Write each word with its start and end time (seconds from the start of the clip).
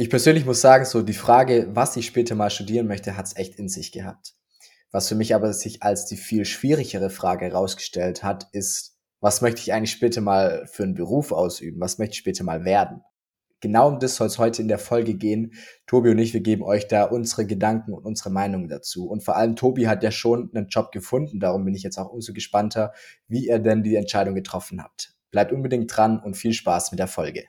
Ich 0.00 0.08
persönlich 0.08 0.46
muss 0.46 0.62
sagen, 0.62 0.86
so 0.86 1.02
die 1.02 1.12
Frage, 1.12 1.68
was 1.74 1.94
ich 1.94 2.06
später 2.06 2.34
mal 2.34 2.48
studieren 2.48 2.86
möchte, 2.86 3.18
hat 3.18 3.26
es 3.26 3.36
echt 3.36 3.56
in 3.56 3.68
sich 3.68 3.92
gehabt. 3.92 4.32
Was 4.92 5.10
für 5.10 5.14
mich 5.14 5.34
aber 5.34 5.52
sich 5.52 5.82
als 5.82 6.06
die 6.06 6.16
viel 6.16 6.46
schwierigere 6.46 7.10
Frage 7.10 7.44
herausgestellt 7.44 8.22
hat, 8.22 8.46
ist, 8.52 8.96
was 9.20 9.42
möchte 9.42 9.60
ich 9.60 9.74
eigentlich 9.74 9.90
später 9.90 10.22
mal 10.22 10.66
für 10.72 10.84
einen 10.84 10.94
Beruf 10.94 11.32
ausüben? 11.32 11.82
Was 11.82 11.98
möchte 11.98 12.14
ich 12.14 12.18
später 12.18 12.44
mal 12.44 12.64
werden? 12.64 13.02
Genau 13.60 13.88
um 13.88 13.98
das 13.98 14.16
soll 14.16 14.28
es 14.28 14.38
heute 14.38 14.62
in 14.62 14.68
der 14.68 14.78
Folge 14.78 15.16
gehen. 15.16 15.52
Tobi 15.86 16.08
und 16.08 16.18
ich, 16.18 16.32
wir 16.32 16.40
geben 16.40 16.62
euch 16.62 16.88
da 16.88 17.04
unsere 17.04 17.44
Gedanken 17.44 17.92
und 17.92 18.06
unsere 18.06 18.30
Meinungen 18.30 18.70
dazu. 18.70 19.06
Und 19.06 19.22
vor 19.22 19.36
allem 19.36 19.54
Tobi 19.54 19.86
hat 19.86 20.02
ja 20.02 20.12
schon 20.12 20.50
einen 20.54 20.68
Job 20.68 20.92
gefunden. 20.92 21.40
Darum 21.40 21.66
bin 21.66 21.74
ich 21.74 21.82
jetzt 21.82 21.98
auch 21.98 22.10
umso 22.10 22.32
gespannter, 22.32 22.94
wie 23.28 23.48
ihr 23.48 23.58
denn 23.58 23.82
die 23.82 23.96
Entscheidung 23.96 24.34
getroffen 24.34 24.82
habt. 24.82 25.14
Bleibt 25.30 25.52
unbedingt 25.52 25.94
dran 25.94 26.18
und 26.18 26.38
viel 26.38 26.54
Spaß 26.54 26.90
mit 26.90 27.00
der 27.00 27.06
Folge. 27.06 27.44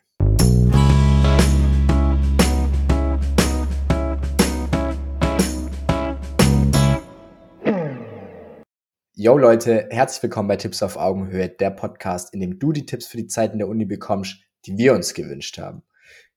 Yo 9.23 9.37
Leute, 9.37 9.87
herzlich 9.91 10.23
willkommen 10.23 10.47
bei 10.47 10.55
Tipps 10.55 10.81
auf 10.81 10.97
Augenhöhe, 10.97 11.47
der 11.47 11.69
Podcast, 11.69 12.33
in 12.33 12.39
dem 12.39 12.57
du 12.57 12.71
die 12.71 12.87
Tipps 12.87 13.05
für 13.05 13.17
die 13.17 13.27
Zeit 13.27 13.53
in 13.53 13.59
der 13.59 13.67
Uni 13.67 13.85
bekommst, 13.85 14.37
die 14.65 14.79
wir 14.79 14.95
uns 14.95 15.13
gewünscht 15.13 15.59
haben. 15.59 15.83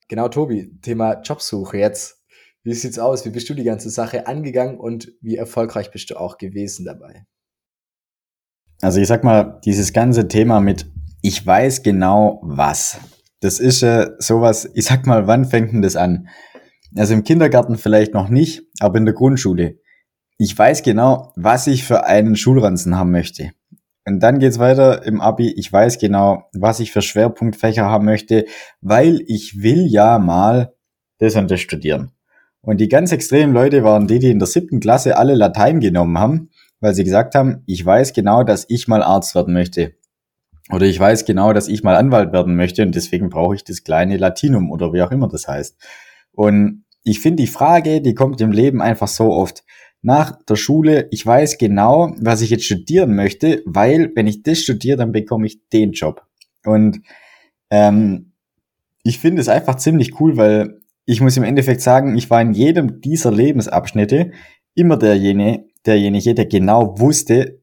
Genau, 0.07 0.29
Tobi, 0.29 0.71
Thema 0.83 1.23
Jobsuche 1.23 1.79
jetzt. 1.79 2.23
Wie 2.63 2.75
sieht's 2.75 2.99
aus? 2.99 3.25
Wie 3.25 3.31
bist 3.31 3.49
du 3.49 3.55
die 3.55 3.65
ganze 3.65 3.89
Sache 3.89 4.27
angegangen 4.27 4.79
und 4.79 5.15
wie 5.23 5.37
erfolgreich 5.37 5.93
bist 5.93 6.11
du 6.11 6.21
auch 6.21 6.37
gewesen 6.37 6.85
dabei? 6.85 7.25
Also 8.83 9.01
ich 9.01 9.09
sag 9.09 9.25
mal, 9.25 9.63
dieses 9.65 9.95
ganze 9.95 10.29
Thema 10.29 10.61
mit 10.61 10.85
ich 11.23 11.47
weiß 11.47 11.85
genau 11.85 12.43
was. 12.45 12.99
Das 13.41 13.61
ist 13.61 13.83
äh, 13.83 14.11
sowas, 14.19 14.71
ich 14.75 14.85
sag 14.85 15.07
mal, 15.07 15.27
wann 15.27 15.47
fängt 15.47 15.73
denn 15.73 15.81
das 15.81 15.97
an? 15.97 16.29
Also 16.95 17.15
im 17.15 17.25
Kindergarten 17.25 17.79
vielleicht 17.79 18.13
noch 18.13 18.29
nicht, 18.29 18.61
aber 18.79 18.99
in 18.99 19.07
der 19.07 19.15
Grundschule 19.15 19.79
ich 20.45 20.59
weiß 20.59 20.83
genau, 20.83 21.33
was 21.37 21.67
ich 21.67 21.85
für 21.85 22.05
einen 22.05 22.37
Schulranzen 22.37 22.99
haben 22.99 23.11
möchte. 23.11 23.53
Und 24.07 24.21
dann 24.21 24.41
geht's 24.41 24.59
weiter 24.59 25.03
im 25.07 25.23
Abi. 25.23 25.51
Ich 25.53 25.73
weiß 25.73 25.99
genau, 25.99 26.51
was 26.53 26.81
ich 26.81 26.93
für 26.93 27.01
Schwerpunktfächer 27.01 27.87
haben 27.87 28.05
möchte, 28.05 28.45
weil 28.83 29.23
ich 29.27 29.63
will 29.63 29.87
ja 29.87 30.19
mal 30.19 30.75
das 31.17 31.37
und 31.37 31.51
das 31.51 31.61
studieren. 31.61 32.11
Und 32.61 32.79
die 32.79 32.91
ganz 32.91 33.11
extremen 33.11 33.55
Leute 33.55 33.85
waren 33.85 34.07
die, 34.07 34.19
die 34.19 34.31
in 34.31 34.39
der 34.39 34.47
siebten 34.47 34.81
Klasse 34.81 35.17
alle 35.17 35.35
Latein 35.35 35.81
genommen 35.81 36.19
haben, 36.19 36.51
weil 36.81 36.95
sie 36.95 37.05
gesagt 37.05 37.35
haben, 37.35 37.63
ich 37.65 37.85
weiß 37.85 38.13
genau, 38.13 38.43
dass 38.43 38.67
ich 38.69 38.87
mal 38.87 39.03
Arzt 39.03 39.35
werden 39.35 39.55
möchte. 39.55 39.95
Oder 40.71 40.85
ich 40.85 41.01
weiß 41.01 41.25
genau, 41.25 41.55
dass 41.55 41.69
ich 41.69 41.83
mal 41.83 41.97
Anwalt 41.97 42.35
werden 42.35 42.55
möchte 42.55 42.83
und 42.83 42.95
deswegen 42.95 43.31
brauche 43.31 43.55
ich 43.55 43.65
das 43.65 43.83
kleine 43.83 44.19
Latinum 44.19 44.71
oder 44.71 44.93
wie 44.93 45.01
auch 45.01 45.11
immer 45.11 45.29
das 45.29 45.49
heißt. 45.49 45.79
Und 46.33 46.85
ich 47.03 47.21
finde 47.21 47.43
die 47.43 47.49
Frage, 47.49 48.03
die 48.03 48.15
kommt 48.15 48.43
im 48.43 48.53
Leben 48.53 48.83
einfach 48.83 49.09
so 49.09 49.33
oft 49.33 49.65
nach 50.05 50.39
der 50.45 50.57
Schule, 50.57 51.09
ich 51.11 51.25
weiß 51.25 51.57
genau, 51.57 52.15
was 52.21 52.43
ich 52.43 52.51
jetzt 52.51 52.65
studieren 52.65 53.15
möchte, 53.15 53.63
weil 53.65 54.13
wenn 54.15 54.27
ich 54.27 54.43
das 54.43 54.59
studiere, 54.61 54.99
dann 54.99 55.13
bekomme 55.13 55.47
ich 55.47 55.67
den 55.71 55.93
Job. 55.93 56.23
Und 56.65 57.01
ähm, 57.71 58.33
ich 59.03 59.19
finde 59.19 59.41
es 59.41 59.49
einfach 59.49 59.77
ziemlich 59.77 60.21
cool, 60.21 60.37
weil 60.37 60.81
ich 61.07 61.23
muss 61.23 61.39
im 61.39 61.43
Endeffekt 61.43 61.81
sagen, 61.81 62.17
ich 62.19 62.29
war 62.29 62.43
in 62.43 62.53
jedem 62.53 63.01
dieser 63.01 63.33
Lebensabschnitte 63.33 64.33
immer 64.75 64.99
derjenige, 64.99 65.65
derjenige, 65.87 66.35
der 66.35 66.47
genau 66.47 66.99
wusste, 66.99 67.63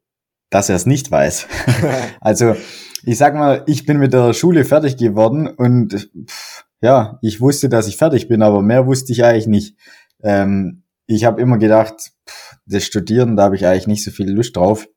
dass 0.49 0.69
er 0.69 0.75
es 0.75 0.87
nicht 0.87 1.11
weiß. 1.11 1.47
also 2.21 2.55
ich 3.03 3.19
sag 3.19 3.35
mal, 3.35 3.63
ich 3.67 3.85
bin 3.85 3.97
mit 3.97 4.13
der 4.13 4.33
Schule 4.33 4.65
fertig 4.65 4.97
geworden 4.97 5.47
und 5.47 6.09
pff, 6.27 6.65
ja, 6.81 7.19
ich 7.21 7.39
wusste, 7.39 7.69
dass 7.69 7.87
ich 7.87 7.97
fertig 7.97 8.27
bin, 8.27 8.41
aber 8.41 8.63
mehr 8.63 8.87
wusste 8.87 9.11
ich 9.11 9.23
eigentlich 9.23 9.47
nicht. 9.47 9.77
Ähm, 10.23 10.81
ich 11.15 11.25
habe 11.25 11.41
immer 11.41 11.57
gedacht, 11.57 12.11
pff, 12.27 12.57
das 12.65 12.83
Studieren, 12.83 13.35
da 13.35 13.43
habe 13.43 13.55
ich 13.55 13.65
eigentlich 13.65 13.87
nicht 13.87 14.03
so 14.03 14.11
viel 14.11 14.29
Lust 14.29 14.55
drauf. 14.55 14.87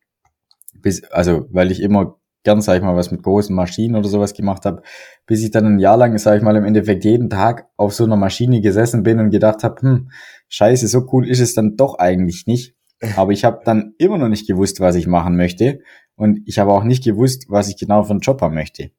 Bis, 0.75 1.05
also, 1.05 1.47
weil 1.51 1.71
ich 1.71 1.81
immer 1.81 2.19
gern, 2.45 2.61
sag 2.61 2.77
ich 2.77 2.83
mal, 2.83 2.95
was 2.95 3.11
mit 3.11 3.23
großen 3.23 3.55
Maschinen 3.55 3.97
oder 3.97 4.09
sowas 4.09 4.35
gemacht 4.35 4.65
habe, 4.67 4.83
bis 5.27 5.43
ich 5.43 5.51
dann 5.51 5.67
ein 5.67 5.79
Jahr 5.79 5.97
lang, 5.97 6.17
sag 6.19 6.37
ich 6.37 6.43
mal, 6.43 6.57
im 6.57 6.65
Endeffekt 6.65 7.05
jeden 7.05 7.31
Tag 7.31 7.69
auf 7.77 7.95
so 7.95 8.05
einer 8.05 8.17
Maschine 8.17 8.61
gesessen 8.61 9.03
bin 9.03 9.19
und 9.19 9.31
gedacht 9.31 9.65
habe, 9.65 9.81
hm, 9.81 10.11
scheiße, 10.49 10.87
so 10.89 11.09
cool 11.13 11.29
ist 11.29 11.41
es 11.41 11.55
dann 11.55 11.77
doch 11.77 11.99
eigentlich 11.99 12.47
nicht. 12.47 12.75
Aber 13.17 13.33
ich 13.33 13.45
habe 13.45 13.61
dann 13.65 13.95
immer 13.99 14.19
noch 14.19 14.29
nicht 14.29 14.47
gewusst, 14.47 14.81
was 14.81 14.95
ich 14.95 15.07
machen 15.07 15.37
möchte. 15.37 15.81
Und 16.17 16.41
ich 16.47 16.59
habe 16.59 16.73
auch 16.73 16.85
nicht 16.85 17.03
gewusst, 17.03 17.47
was 17.49 17.69
ich 17.69 17.77
genau 17.77 18.05
für 18.05 18.13
einen 18.13 18.21
Job 18.21 18.41
haben 18.41 18.55
möchte. 18.55 18.91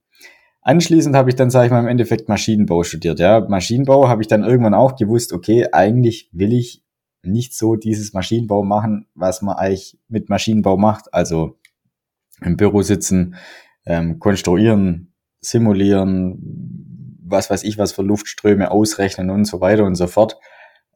Anschließend 0.61 1.15
habe 1.15 1.29
ich 1.29 1.35
dann, 1.35 1.49
sage 1.49 1.67
ich 1.67 1.71
mal, 1.71 1.79
im 1.79 1.87
Endeffekt 1.87 2.27
Maschinenbau 2.27 2.83
studiert. 2.83 3.19
Ja, 3.19 3.39
Maschinenbau 3.47 4.09
habe 4.09 4.21
ich 4.21 4.27
dann 4.27 4.43
irgendwann 4.43 4.73
auch 4.73 4.95
gewusst, 4.95 5.31
okay, 5.31 5.67
eigentlich 5.71 6.29
will 6.33 6.53
ich 6.53 6.83
nicht 7.25 7.55
so 7.55 7.75
dieses 7.75 8.13
Maschinenbau 8.13 8.63
machen, 8.63 9.07
was 9.15 9.41
man 9.41 9.55
eigentlich 9.55 9.97
mit 10.07 10.29
Maschinenbau 10.29 10.77
macht. 10.77 11.13
Also 11.13 11.57
im 12.41 12.57
Büro 12.57 12.81
sitzen, 12.81 13.35
ähm, 13.85 14.19
konstruieren, 14.19 15.13
simulieren, 15.39 17.17
was 17.23 17.49
weiß 17.49 17.63
ich, 17.63 17.77
was 17.77 17.91
für 17.91 18.01
Luftströme 18.01 18.71
ausrechnen 18.71 19.29
und 19.29 19.45
so 19.45 19.61
weiter 19.61 19.85
und 19.85 19.95
so 19.95 20.07
fort. 20.07 20.37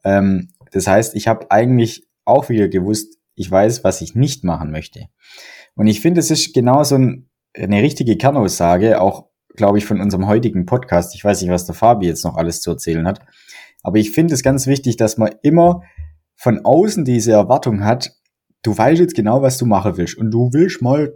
Ähm, 0.04 0.50
das 0.72 0.86
heißt, 0.86 1.14
ich 1.14 1.28
habe 1.28 1.50
eigentlich 1.50 2.06
auch 2.24 2.48
wieder 2.48 2.68
gewusst, 2.68 3.18
ich 3.34 3.50
weiß, 3.50 3.84
was 3.84 4.00
ich 4.00 4.14
nicht 4.14 4.44
machen 4.44 4.70
möchte. 4.70 5.06
Und 5.74 5.86
ich 5.86 6.00
finde, 6.00 6.20
es 6.20 6.30
ist 6.30 6.52
genauso 6.52 6.96
ein, 6.96 7.30
eine 7.54 7.82
richtige 7.82 8.16
Kernaussage, 8.16 9.00
auch, 9.00 9.28
glaube 9.56 9.78
ich, 9.78 9.86
von 9.86 10.00
unserem 10.00 10.26
heutigen 10.26 10.66
Podcast. 10.66 11.14
Ich 11.14 11.24
weiß 11.24 11.40
nicht, 11.40 11.50
was 11.50 11.66
der 11.66 11.74
Fabi 11.74 12.06
jetzt 12.06 12.24
noch 12.24 12.36
alles 12.36 12.60
zu 12.60 12.70
erzählen 12.70 13.06
hat. 13.06 13.20
Aber 13.82 13.98
ich 13.98 14.10
finde 14.10 14.34
es 14.34 14.42
ganz 14.42 14.66
wichtig, 14.66 14.96
dass 14.96 15.16
man 15.16 15.34
immer 15.42 15.82
von 16.40 16.64
außen 16.64 17.04
diese 17.04 17.32
Erwartung 17.32 17.84
hat, 17.84 18.16
du 18.62 18.76
weißt 18.76 18.98
jetzt 18.98 19.14
genau, 19.14 19.42
was 19.42 19.58
du 19.58 19.66
machen 19.66 19.98
willst 19.98 20.16
und 20.16 20.30
du 20.30 20.48
willst 20.54 20.80
mal, 20.80 21.12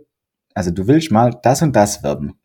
also 0.52 0.70
du 0.70 0.86
willst 0.86 1.10
mal 1.10 1.34
das 1.42 1.62
und 1.62 1.74
das 1.74 2.02
werden. 2.02 2.34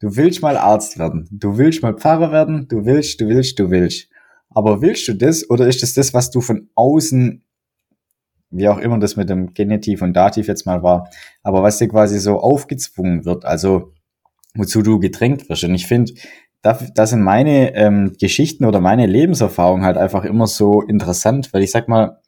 Du 0.00 0.16
willst 0.16 0.42
mal 0.42 0.58
Arzt 0.58 0.98
werden, 0.98 1.26
du 1.30 1.56
willst 1.56 1.82
mal 1.82 1.94
Pfarrer 1.94 2.30
werden, 2.30 2.68
du 2.68 2.84
willst, 2.84 3.22
du 3.22 3.28
willst, 3.28 3.58
du 3.58 3.70
willst. 3.70 4.10
Aber 4.50 4.82
willst 4.82 5.08
du 5.08 5.14
das 5.14 5.48
oder 5.48 5.66
ist 5.66 5.82
es 5.82 5.94
das, 5.94 6.08
das, 6.08 6.14
was 6.14 6.30
du 6.30 6.42
von 6.42 6.68
außen, 6.74 7.42
wie 8.50 8.68
auch 8.68 8.76
immer 8.78 8.98
das 8.98 9.16
mit 9.16 9.30
dem 9.30 9.54
Genitiv 9.54 10.02
und 10.02 10.12
Dativ 10.12 10.46
jetzt 10.46 10.66
mal 10.66 10.82
war, 10.82 11.08
aber 11.42 11.62
was 11.62 11.78
dir 11.78 11.88
quasi 11.88 12.18
so 12.18 12.38
aufgezwungen 12.38 13.24
wird, 13.24 13.46
also 13.46 13.94
wozu 14.54 14.82
du 14.82 14.98
gedrängt 14.98 15.48
wirst. 15.48 15.64
Und 15.64 15.74
ich 15.74 15.86
finde, 15.86 16.12
da, 16.64 17.06
sind 17.06 17.22
meine 17.22 17.74
ähm, 17.76 18.14
Geschichten 18.18 18.64
oder 18.64 18.80
meine 18.80 19.06
Lebenserfahrung 19.06 19.84
halt 19.84 19.98
einfach 19.98 20.24
immer 20.24 20.46
so 20.46 20.80
interessant, 20.80 21.52
weil 21.52 21.62
ich 21.62 21.70
sag 21.70 21.88
mal, 21.88 22.20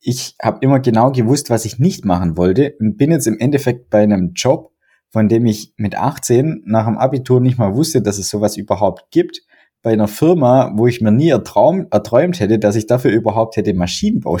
ich 0.00 0.34
habe 0.42 0.58
immer 0.60 0.80
genau 0.80 1.12
gewusst, 1.12 1.50
was 1.50 1.64
ich 1.64 1.78
nicht 1.78 2.04
machen 2.04 2.36
wollte 2.36 2.74
und 2.80 2.96
bin 2.96 3.12
jetzt 3.12 3.28
im 3.28 3.38
Endeffekt 3.38 3.88
bei 3.88 4.02
einem 4.02 4.32
Job, 4.34 4.72
von 5.10 5.28
dem 5.28 5.46
ich 5.46 5.72
mit 5.76 5.96
18 5.96 6.64
nach 6.66 6.86
dem 6.86 6.98
Abitur 6.98 7.40
nicht 7.40 7.58
mal 7.58 7.74
wusste, 7.74 8.02
dass 8.02 8.18
es 8.18 8.28
sowas 8.28 8.56
überhaupt 8.56 9.12
gibt, 9.12 9.42
bei 9.82 9.92
einer 9.92 10.08
Firma, 10.08 10.72
wo 10.74 10.88
ich 10.88 11.00
mir 11.00 11.12
nie 11.12 11.28
ertraum, 11.28 11.86
erträumt 11.92 12.40
hätte, 12.40 12.58
dass 12.58 12.74
ich 12.74 12.88
dafür 12.88 13.12
überhaupt 13.12 13.56
hätte 13.56 13.72
Maschinenbau, 13.72 14.36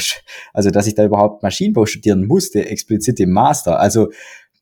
also 0.52 0.70
dass 0.70 0.88
ich 0.88 0.96
da 0.96 1.04
überhaupt 1.04 1.44
Maschinenbau 1.44 1.86
studieren 1.86 2.26
musste, 2.26 2.68
explizit 2.68 3.20
im 3.20 3.30
Master. 3.30 3.78
Also 3.78 4.08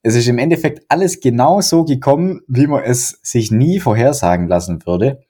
es 0.05 0.15
ist 0.15 0.29
im 0.29 0.39
Endeffekt 0.39 0.85
alles 0.89 1.19
genau 1.19 1.63
so 1.63 1.85
gekommen, 1.85 2.43
wie 2.47 2.67
man 2.67 2.85
es 2.85 3.19
sich 3.23 3.51
nie 3.51 3.81
vorhersagen 3.81 4.49
lassen 4.49 4.85
würde. 4.85 5.23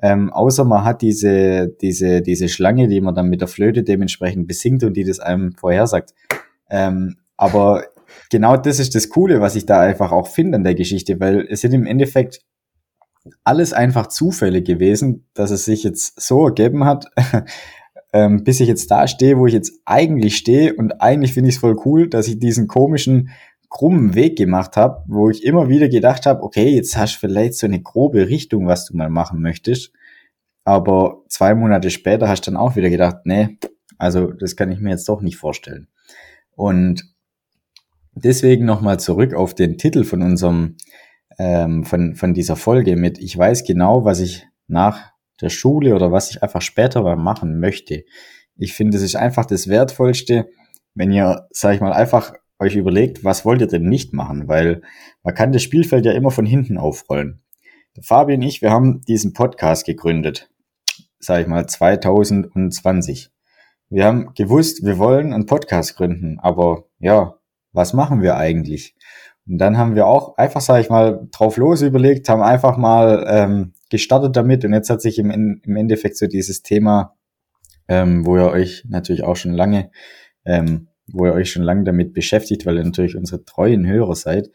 Ähm, 0.00 0.32
außer 0.32 0.64
man 0.64 0.84
hat 0.84 1.02
diese, 1.02 1.68
diese, 1.68 2.22
diese 2.22 2.48
Schlange, 2.48 2.88
die 2.88 3.02
man 3.02 3.14
dann 3.14 3.28
mit 3.28 3.42
der 3.42 3.48
Flöte 3.48 3.82
dementsprechend 3.82 4.48
besingt 4.48 4.84
und 4.84 4.96
die 4.96 5.04
das 5.04 5.20
einem 5.20 5.52
vorhersagt. 5.52 6.14
Ähm, 6.70 7.16
aber 7.36 7.84
genau 8.30 8.56
das 8.56 8.78
ist 8.78 8.94
das 8.94 9.10
Coole, 9.10 9.42
was 9.42 9.54
ich 9.54 9.66
da 9.66 9.80
einfach 9.82 10.12
auch 10.12 10.28
finde 10.28 10.56
an 10.56 10.64
der 10.64 10.74
Geschichte, 10.74 11.20
weil 11.20 11.46
es 11.50 11.60
sind 11.60 11.74
im 11.74 11.84
Endeffekt 11.84 12.40
alles 13.44 13.74
einfach 13.74 14.06
Zufälle 14.06 14.62
gewesen, 14.62 15.26
dass 15.34 15.50
es 15.50 15.66
sich 15.66 15.84
jetzt 15.84 16.18
so 16.18 16.46
ergeben 16.46 16.86
hat, 16.86 17.04
ähm, 18.14 18.44
bis 18.44 18.60
ich 18.60 18.68
jetzt 18.68 18.90
da 18.90 19.06
stehe, 19.06 19.38
wo 19.38 19.46
ich 19.46 19.52
jetzt 19.52 19.78
eigentlich 19.84 20.38
stehe. 20.38 20.74
Und 20.74 21.02
eigentlich 21.02 21.34
finde 21.34 21.50
ich 21.50 21.56
es 21.56 21.60
voll 21.60 21.76
cool, 21.84 22.08
dass 22.08 22.28
ich 22.28 22.38
diesen 22.38 22.66
komischen 22.66 23.28
krummen 23.72 24.14
Weg 24.14 24.36
gemacht 24.36 24.76
habe, 24.76 25.02
wo 25.08 25.30
ich 25.30 25.42
immer 25.42 25.70
wieder 25.70 25.88
gedacht 25.88 26.26
habe, 26.26 26.42
okay, 26.42 26.68
jetzt 26.68 26.96
hast 26.96 27.14
du 27.14 27.20
vielleicht 27.20 27.54
so 27.54 27.66
eine 27.66 27.80
grobe 27.80 28.28
Richtung, 28.28 28.66
was 28.66 28.84
du 28.84 28.94
mal 28.94 29.08
machen 29.08 29.40
möchtest. 29.40 29.92
Aber 30.62 31.22
zwei 31.28 31.54
Monate 31.54 31.90
später 31.90 32.28
hast 32.28 32.46
du 32.46 32.50
dann 32.50 32.60
auch 32.60 32.76
wieder 32.76 32.90
gedacht, 32.90 33.24
nee, 33.24 33.58
also 33.96 34.30
das 34.30 34.56
kann 34.56 34.70
ich 34.70 34.78
mir 34.78 34.90
jetzt 34.90 35.08
doch 35.08 35.22
nicht 35.22 35.38
vorstellen. 35.38 35.88
Und 36.54 37.02
deswegen 38.12 38.66
nochmal 38.66 39.00
zurück 39.00 39.32
auf 39.32 39.54
den 39.54 39.78
Titel 39.78 40.04
von 40.04 40.20
unserem, 40.20 40.76
ähm, 41.38 41.84
von, 41.84 42.14
von 42.14 42.34
dieser 42.34 42.56
Folge 42.56 42.94
mit, 42.96 43.18
ich 43.18 43.36
weiß 43.36 43.64
genau, 43.64 44.04
was 44.04 44.20
ich 44.20 44.46
nach 44.68 45.12
der 45.40 45.48
Schule 45.48 45.94
oder 45.94 46.12
was 46.12 46.30
ich 46.30 46.42
einfach 46.42 46.60
später 46.60 47.02
mal 47.02 47.16
machen 47.16 47.58
möchte. 47.58 48.04
Ich 48.56 48.74
finde, 48.74 48.98
es 48.98 49.02
ist 49.02 49.16
einfach 49.16 49.46
das 49.46 49.66
Wertvollste, 49.66 50.50
wenn 50.94 51.10
ihr, 51.10 51.48
sag 51.52 51.74
ich 51.74 51.80
mal, 51.80 51.94
einfach 51.94 52.34
euch 52.62 52.76
überlegt, 52.76 53.24
was 53.24 53.44
wollt 53.44 53.60
ihr 53.60 53.66
denn 53.66 53.88
nicht 53.88 54.12
machen? 54.12 54.48
Weil 54.48 54.82
man 55.22 55.34
kann 55.34 55.52
das 55.52 55.62
Spielfeld 55.62 56.06
ja 56.06 56.12
immer 56.12 56.30
von 56.30 56.46
hinten 56.46 56.78
aufrollen. 56.78 57.42
Der 57.96 58.02
Fabi 58.02 58.34
und 58.34 58.42
ich, 58.42 58.62
wir 58.62 58.70
haben 58.70 59.02
diesen 59.02 59.34
Podcast 59.34 59.84
gegründet. 59.84 60.50
sag 61.18 61.42
ich 61.42 61.46
mal, 61.46 61.66
2020. 61.66 63.30
Wir 63.90 64.06
haben 64.06 64.32
gewusst, 64.34 64.84
wir 64.84 64.98
wollen 64.98 65.32
einen 65.32 65.46
Podcast 65.46 65.96
gründen, 65.96 66.38
aber 66.40 66.86
ja, 66.98 67.34
was 67.72 67.92
machen 67.92 68.22
wir 68.22 68.36
eigentlich? 68.36 68.96
Und 69.46 69.58
dann 69.58 69.76
haben 69.76 69.94
wir 69.94 70.06
auch 70.06 70.36
einfach, 70.36 70.60
sag 70.60 70.80
ich 70.80 70.88
mal, 70.88 71.28
drauf 71.32 71.56
los 71.56 71.82
überlegt, 71.82 72.28
haben 72.28 72.42
einfach 72.42 72.76
mal 72.76 73.24
ähm, 73.28 73.72
gestartet 73.90 74.36
damit 74.36 74.64
und 74.64 74.72
jetzt 74.72 74.88
hat 74.88 75.02
sich 75.02 75.18
im, 75.18 75.30
im 75.62 75.76
Endeffekt 75.76 76.16
so 76.16 76.26
dieses 76.26 76.62
Thema, 76.62 77.16
ähm, 77.88 78.24
wo 78.24 78.36
ihr 78.36 78.50
euch 78.50 78.84
natürlich 78.88 79.24
auch 79.24 79.36
schon 79.36 79.52
lange, 79.52 79.90
ähm, 80.44 80.88
wo 81.12 81.26
ihr 81.26 81.32
euch 81.32 81.50
schon 81.50 81.62
lange 81.62 81.84
damit 81.84 82.14
beschäftigt, 82.14 82.66
weil 82.66 82.76
ihr 82.76 82.84
natürlich 82.84 83.16
unsere 83.16 83.44
treuen 83.44 83.86
Hörer 83.86 84.14
seid, 84.14 84.50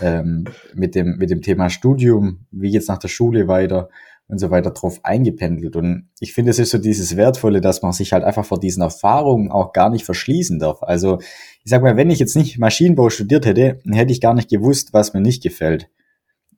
ähm, 0.00 0.44
mit 0.74 0.94
dem 0.94 1.16
mit 1.16 1.30
dem 1.30 1.42
Thema 1.42 1.68
Studium, 1.68 2.46
wie 2.50 2.70
geht's 2.70 2.88
nach 2.88 2.98
der 2.98 3.08
Schule 3.08 3.48
weiter 3.48 3.88
und 4.28 4.38
so 4.38 4.50
weiter 4.50 4.70
drauf 4.70 5.00
eingependelt. 5.02 5.76
Und 5.76 6.08
ich 6.18 6.32
finde, 6.32 6.52
es 6.52 6.58
ist 6.58 6.70
so 6.70 6.78
dieses 6.78 7.16
Wertvolle, 7.16 7.60
dass 7.60 7.82
man 7.82 7.92
sich 7.92 8.12
halt 8.12 8.24
einfach 8.24 8.44
vor 8.44 8.58
diesen 8.58 8.82
Erfahrungen 8.82 9.50
auch 9.50 9.72
gar 9.72 9.90
nicht 9.90 10.04
verschließen 10.04 10.58
darf. 10.58 10.82
Also 10.82 11.18
ich 11.20 11.70
sag 11.70 11.82
mal, 11.82 11.96
wenn 11.96 12.10
ich 12.10 12.18
jetzt 12.18 12.36
nicht 12.36 12.58
Maschinenbau 12.58 13.10
studiert 13.10 13.44
hätte, 13.44 13.80
hätte 13.90 14.12
ich 14.12 14.20
gar 14.20 14.34
nicht 14.34 14.48
gewusst, 14.48 14.94
was 14.94 15.12
mir 15.12 15.20
nicht 15.20 15.42
gefällt. 15.42 15.90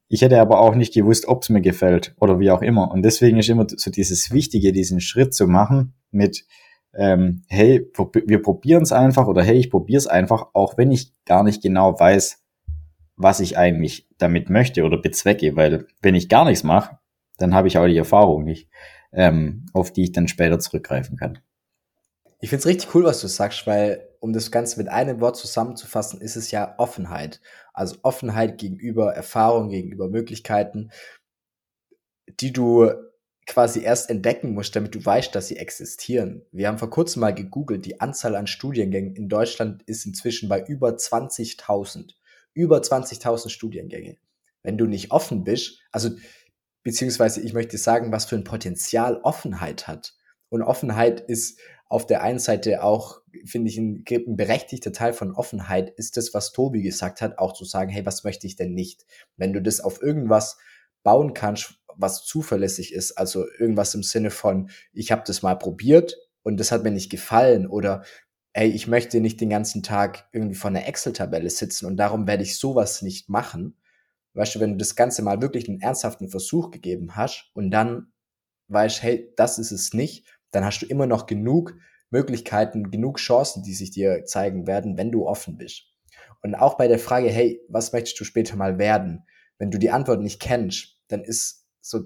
Ich 0.08 0.22
hätte 0.22 0.40
aber 0.40 0.60
auch 0.60 0.76
nicht 0.76 0.94
gewusst, 0.94 1.26
ob 1.26 1.42
es 1.42 1.48
mir 1.48 1.62
gefällt 1.62 2.14
oder 2.20 2.38
wie 2.38 2.50
auch 2.50 2.62
immer. 2.62 2.92
Und 2.92 3.02
deswegen 3.02 3.38
ist 3.38 3.48
immer 3.48 3.66
so 3.68 3.90
dieses 3.90 4.30
Wichtige, 4.30 4.72
diesen 4.72 5.00
Schritt 5.00 5.34
zu 5.34 5.48
machen 5.48 5.94
mit, 6.12 6.44
ähm, 6.96 7.42
hey, 7.48 7.90
wir 8.26 8.42
probieren 8.42 8.82
es 8.82 8.92
einfach 8.92 9.26
oder 9.26 9.42
hey, 9.42 9.56
ich 9.56 9.70
probiere 9.70 9.98
es 9.98 10.06
einfach, 10.06 10.48
auch 10.52 10.76
wenn 10.78 10.92
ich 10.92 11.12
gar 11.24 11.42
nicht 11.42 11.62
genau 11.62 11.98
weiß, 11.98 12.42
was 13.16 13.40
ich 13.40 13.56
eigentlich 13.58 14.08
damit 14.18 14.50
möchte 14.50 14.84
oder 14.84 14.98
bezwecke. 14.98 15.56
Weil 15.56 15.86
wenn 16.02 16.14
ich 16.14 16.28
gar 16.28 16.44
nichts 16.44 16.64
mache, 16.64 16.98
dann 17.38 17.54
habe 17.54 17.68
ich 17.68 17.78
auch 17.78 17.86
die 17.86 17.96
Erfahrung 17.96 18.44
nicht, 18.44 18.68
ähm, 19.12 19.66
auf 19.72 19.92
die 19.92 20.04
ich 20.04 20.12
dann 20.12 20.28
später 20.28 20.58
zurückgreifen 20.58 21.16
kann. 21.16 21.38
Ich 22.40 22.50
finde 22.50 22.60
es 22.60 22.66
richtig 22.66 22.94
cool, 22.94 23.04
was 23.04 23.20
du 23.20 23.26
sagst, 23.26 23.66
weil 23.66 24.08
um 24.20 24.32
das 24.32 24.50
Ganze 24.50 24.78
mit 24.78 24.88
einem 24.88 25.20
Wort 25.20 25.36
zusammenzufassen, 25.36 26.20
ist 26.20 26.36
es 26.36 26.50
ja 26.50 26.74
Offenheit. 26.78 27.40
Also 27.72 27.96
Offenheit 28.02 28.58
gegenüber 28.58 29.14
Erfahrungen, 29.14 29.70
gegenüber 29.70 30.08
Möglichkeiten, 30.08 30.90
die 32.40 32.52
du 32.52 32.90
quasi 33.46 33.82
erst 33.82 34.10
entdecken 34.10 34.54
musst, 34.54 34.74
damit 34.74 34.94
du 34.94 35.04
weißt, 35.04 35.34
dass 35.34 35.48
sie 35.48 35.56
existieren. 35.56 36.42
Wir 36.50 36.68
haben 36.68 36.78
vor 36.78 36.90
kurzem 36.90 37.20
mal 37.20 37.34
gegoogelt, 37.34 37.84
die 37.84 38.00
Anzahl 38.00 38.36
an 38.36 38.46
Studiengängen 38.46 39.14
in 39.14 39.28
Deutschland 39.28 39.82
ist 39.84 40.06
inzwischen 40.06 40.48
bei 40.48 40.62
über 40.62 40.90
20.000. 40.90 42.14
Über 42.54 42.78
20.000 42.78 43.48
Studiengänge. 43.50 44.16
Wenn 44.62 44.78
du 44.78 44.86
nicht 44.86 45.10
offen 45.10 45.44
bist, 45.44 45.80
also 45.92 46.10
beziehungsweise 46.82 47.40
ich 47.40 47.52
möchte 47.52 47.76
sagen, 47.76 48.12
was 48.12 48.24
für 48.24 48.36
ein 48.36 48.44
Potenzial 48.44 49.20
Offenheit 49.22 49.88
hat. 49.88 50.14
Und 50.48 50.62
Offenheit 50.62 51.20
ist 51.20 51.58
auf 51.88 52.06
der 52.06 52.22
einen 52.22 52.38
Seite 52.38 52.82
auch, 52.82 53.20
finde 53.44 53.70
ich, 53.70 53.78
ein, 53.78 54.04
ein 54.08 54.36
berechtigter 54.36 54.92
Teil 54.92 55.12
von 55.12 55.32
Offenheit 55.32 55.90
ist 55.90 56.16
das, 56.16 56.32
was 56.32 56.52
Tobi 56.52 56.82
gesagt 56.82 57.20
hat, 57.20 57.38
auch 57.38 57.52
zu 57.52 57.64
sagen, 57.64 57.90
hey, 57.90 58.06
was 58.06 58.24
möchte 58.24 58.46
ich 58.46 58.56
denn 58.56 58.72
nicht? 58.72 59.06
Wenn 59.36 59.52
du 59.52 59.60
das 59.60 59.80
auf 59.80 60.02
irgendwas 60.02 60.56
bauen 61.02 61.34
kannst, 61.34 61.74
was 61.96 62.24
zuverlässig 62.24 62.92
ist, 62.92 63.12
also 63.18 63.46
irgendwas 63.58 63.94
im 63.94 64.02
Sinne 64.02 64.30
von, 64.30 64.70
ich 64.92 65.12
habe 65.12 65.22
das 65.26 65.42
mal 65.42 65.56
probiert 65.56 66.16
und 66.42 66.58
das 66.58 66.72
hat 66.72 66.84
mir 66.84 66.90
nicht 66.90 67.10
gefallen 67.10 67.66
oder 67.66 68.04
hey, 68.52 68.70
ich 68.70 68.86
möchte 68.86 69.20
nicht 69.20 69.40
den 69.40 69.50
ganzen 69.50 69.82
Tag 69.82 70.28
irgendwie 70.32 70.54
vor 70.54 70.70
einer 70.70 70.86
Excel-Tabelle 70.86 71.50
sitzen 71.50 71.86
und 71.86 71.96
darum 71.96 72.26
werde 72.26 72.44
ich 72.44 72.58
sowas 72.58 73.02
nicht 73.02 73.28
machen, 73.28 73.76
Weißt 74.34 74.56
du, 74.56 74.60
wenn 74.60 74.72
du 74.72 74.76
das 74.78 74.96
Ganze 74.96 75.22
mal 75.22 75.40
wirklich 75.40 75.68
einen 75.68 75.80
ernsthaften 75.80 76.28
Versuch 76.28 76.72
gegeben 76.72 77.16
hast 77.16 77.50
und 77.54 77.70
dann 77.70 78.12
weißt, 78.68 79.02
hey, 79.02 79.32
das 79.36 79.58
ist 79.58 79.70
es 79.70 79.94
nicht, 79.94 80.26
dann 80.50 80.64
hast 80.64 80.80
du 80.80 80.86
immer 80.86 81.06
noch 81.06 81.26
genug 81.26 81.76
Möglichkeiten, 82.10 82.90
genug 82.90 83.18
Chancen, 83.18 83.62
die 83.62 83.74
sich 83.74 83.92
dir 83.92 84.24
zeigen 84.24 84.66
werden, 84.66 84.96
wenn 84.96 85.12
du 85.12 85.26
offen 85.26 85.56
bist. 85.56 85.84
Und 86.42 86.54
auch 86.54 86.76
bei 86.76 86.88
der 86.88 86.98
Frage, 86.98 87.28
hey, 87.28 87.60
was 87.68 87.92
möchtest 87.92 88.18
du 88.20 88.24
später 88.24 88.56
mal 88.56 88.78
werden? 88.78 89.24
Wenn 89.58 89.70
du 89.70 89.78
die 89.78 89.90
Antwort 89.90 90.20
nicht 90.20 90.40
kennst, 90.40 90.98
dann 91.08 91.22
ist 91.22 91.63
so, 91.84 92.04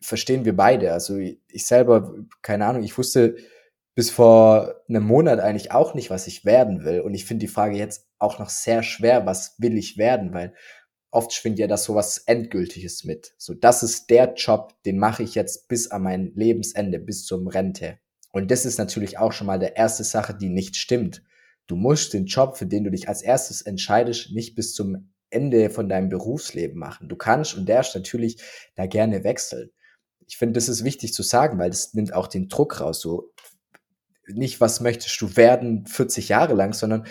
verstehen 0.00 0.44
wir 0.44 0.56
beide. 0.56 0.92
Also 0.92 1.16
ich 1.16 1.66
selber, 1.66 2.14
keine 2.42 2.66
Ahnung, 2.66 2.82
ich 2.82 2.98
wusste 2.98 3.36
bis 3.94 4.10
vor 4.10 4.74
einem 4.88 5.04
Monat 5.04 5.40
eigentlich 5.40 5.70
auch 5.72 5.94
nicht, 5.94 6.10
was 6.10 6.26
ich 6.26 6.44
werden 6.44 6.84
will. 6.84 7.00
Und 7.00 7.14
ich 7.14 7.24
finde 7.24 7.46
die 7.46 7.52
Frage 7.52 7.76
jetzt 7.76 8.08
auch 8.18 8.38
noch 8.38 8.50
sehr 8.50 8.82
schwer, 8.82 9.24
was 9.24 9.54
will 9.58 9.78
ich 9.78 9.96
werden? 9.96 10.34
Weil 10.34 10.54
oft 11.10 11.32
schwingt 11.32 11.58
ja 11.58 11.66
das 11.66 11.84
sowas 11.84 12.18
Endgültiges 12.18 13.04
mit. 13.04 13.34
So, 13.38 13.54
das 13.54 13.82
ist 13.82 14.10
der 14.10 14.34
Job, 14.34 14.74
den 14.84 14.98
mache 14.98 15.22
ich 15.22 15.34
jetzt 15.34 15.68
bis 15.68 15.90
an 15.90 16.02
mein 16.02 16.32
Lebensende, 16.34 16.98
bis 16.98 17.24
zum 17.24 17.46
Rente. 17.46 17.98
Und 18.32 18.50
das 18.50 18.66
ist 18.66 18.78
natürlich 18.78 19.18
auch 19.18 19.32
schon 19.32 19.46
mal 19.46 19.58
der 19.58 19.76
erste 19.76 20.04
Sache, 20.04 20.34
die 20.34 20.50
nicht 20.50 20.76
stimmt. 20.76 21.22
Du 21.68 21.76
musst 21.76 22.12
den 22.12 22.26
Job, 22.26 22.58
für 22.58 22.66
den 22.66 22.84
du 22.84 22.90
dich 22.90 23.08
als 23.08 23.22
erstes 23.22 23.62
entscheidest, 23.62 24.32
nicht 24.32 24.56
bis 24.56 24.74
zum 24.74 25.12
Ende 25.36 25.70
von 25.70 25.88
deinem 25.88 26.08
Berufsleben 26.08 26.78
machen. 26.78 27.08
Du 27.08 27.16
kannst 27.16 27.54
und 27.54 27.68
darfst 27.68 27.94
natürlich 27.94 28.42
da 28.74 28.86
gerne 28.86 29.22
wechseln. 29.22 29.70
Ich 30.26 30.36
finde, 30.36 30.54
das 30.54 30.68
ist 30.68 30.82
wichtig 30.82 31.14
zu 31.14 31.22
sagen, 31.22 31.58
weil 31.58 31.70
das 31.70 31.94
nimmt 31.94 32.12
auch 32.12 32.26
den 32.26 32.48
Druck 32.48 32.80
raus. 32.80 33.00
So, 33.00 33.32
nicht, 34.26 34.60
was 34.60 34.80
möchtest 34.80 35.20
du 35.20 35.36
werden 35.36 35.86
40 35.86 36.28
Jahre 36.28 36.54
lang, 36.54 36.72
sondern 36.72 37.06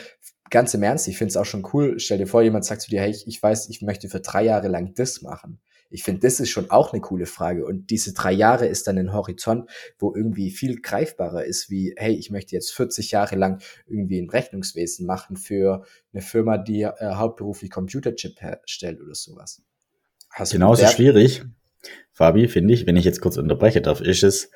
ganz 0.50 0.74
im 0.74 0.84
Ernst, 0.84 1.08
ich 1.08 1.18
finde 1.18 1.30
es 1.30 1.38
auch 1.38 1.46
schon 1.46 1.68
cool. 1.74 2.00
Stell 2.00 2.18
dir 2.18 2.28
vor, 2.28 2.42
jemand 2.42 2.66
sagt 2.66 2.82
zu 2.82 2.90
dir, 2.90 3.02
hey, 3.02 3.12
ich, 3.12 3.28
ich 3.28 3.42
weiß, 3.42 3.70
ich 3.70 3.82
möchte 3.82 4.10
für 4.10 4.20
drei 4.20 4.44
Jahre 4.44 4.68
lang 4.68 4.94
das 4.96 5.22
machen. 5.22 5.62
Ich 5.90 6.04
finde, 6.04 6.22
das 6.22 6.40
ist 6.40 6.50
schon 6.50 6.72
auch 6.72 6.94
eine 6.94 7.02
coole 7.02 7.26
Frage. 7.26 7.66
Und 7.66 7.90
diese 7.90 8.14
drei 8.14 8.32
Jahre 8.32 8.68
ist 8.68 8.88
dann 8.88 8.98
ein 8.98 9.14
Horizont, 9.14 9.70
wo 9.98 10.14
irgendwie 10.16 10.52
viel 10.52 10.82
greifbarer 10.82 11.46
ist, 11.46 11.70
wie, 11.70 11.94
hey, 11.98 12.14
ich 12.14 12.32
möchte 12.32 12.56
jetzt 12.56 12.74
40 12.74 13.12
Jahre 13.12 13.36
lang 13.36 13.62
irgendwie 13.88 14.20
ein 14.20 14.30
Rechnungswesen 14.30 15.06
machen 15.06 15.38
für 15.38 15.84
eine 16.14 16.22
Firma, 16.22 16.58
die 16.58 16.82
äh, 16.82 16.94
hauptberuflich 17.00 17.72
Computerchip 17.72 18.42
herstellt 18.42 19.02
oder 19.02 19.16
sowas. 19.16 19.62
Hast 20.32 20.52
Genauso 20.52 20.86
schwierig, 20.88 21.44
Fabi, 22.12 22.48
finde 22.48 22.74
ich, 22.74 22.86
wenn 22.88 22.98
ich 22.98 23.06
jetzt 23.06 23.22
kurz 23.22 23.38
unterbreche 23.38 23.82
darf, 23.82 24.02
ist 24.02 24.24
es, 24.24 24.52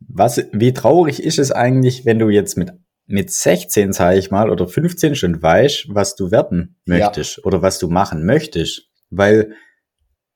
was, 0.00 0.44
wie 0.52 0.72
traurig 0.72 1.22
ist 1.22 1.38
es 1.38 1.52
eigentlich, 1.52 2.04
wenn 2.04 2.18
du 2.18 2.28
jetzt 2.28 2.56
mit 2.56 2.72
mit 3.06 3.30
16, 3.30 3.92
sage 3.92 4.18
ich 4.18 4.30
mal, 4.30 4.48
oder 4.48 4.66
15 4.66 5.16
schon 5.16 5.42
weißt, 5.42 5.88
was 5.88 6.14
du 6.14 6.30
werden 6.30 6.76
möchtest 6.86 7.38
ja. 7.38 7.44
oder 7.44 7.60
was 7.60 7.78
du 7.78 7.88
machen 7.88 8.24
möchtest. 8.24 8.88
Weil 9.10 9.54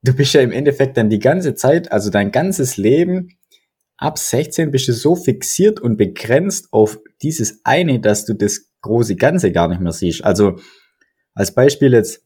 du 0.01 0.13
bist 0.13 0.33
ja 0.33 0.41
im 0.41 0.51
Endeffekt 0.51 0.97
dann 0.97 1.09
die 1.09 1.19
ganze 1.19 1.55
Zeit, 1.55 1.91
also 1.91 2.09
dein 2.09 2.31
ganzes 2.31 2.77
Leben, 2.77 3.37
ab 3.97 4.17
16 4.17 4.71
bist 4.71 4.87
du 4.87 4.93
so 4.93 5.15
fixiert 5.15 5.79
und 5.79 5.97
begrenzt 5.97 6.67
auf 6.71 6.99
dieses 7.21 7.61
eine, 7.63 7.99
dass 7.99 8.25
du 8.25 8.33
das 8.33 8.71
große 8.81 9.15
Ganze 9.15 9.51
gar 9.51 9.67
nicht 9.67 9.81
mehr 9.81 9.91
siehst. 9.91 10.23
Also 10.23 10.57
als 11.33 11.53
Beispiel 11.53 11.93
jetzt, 11.93 12.25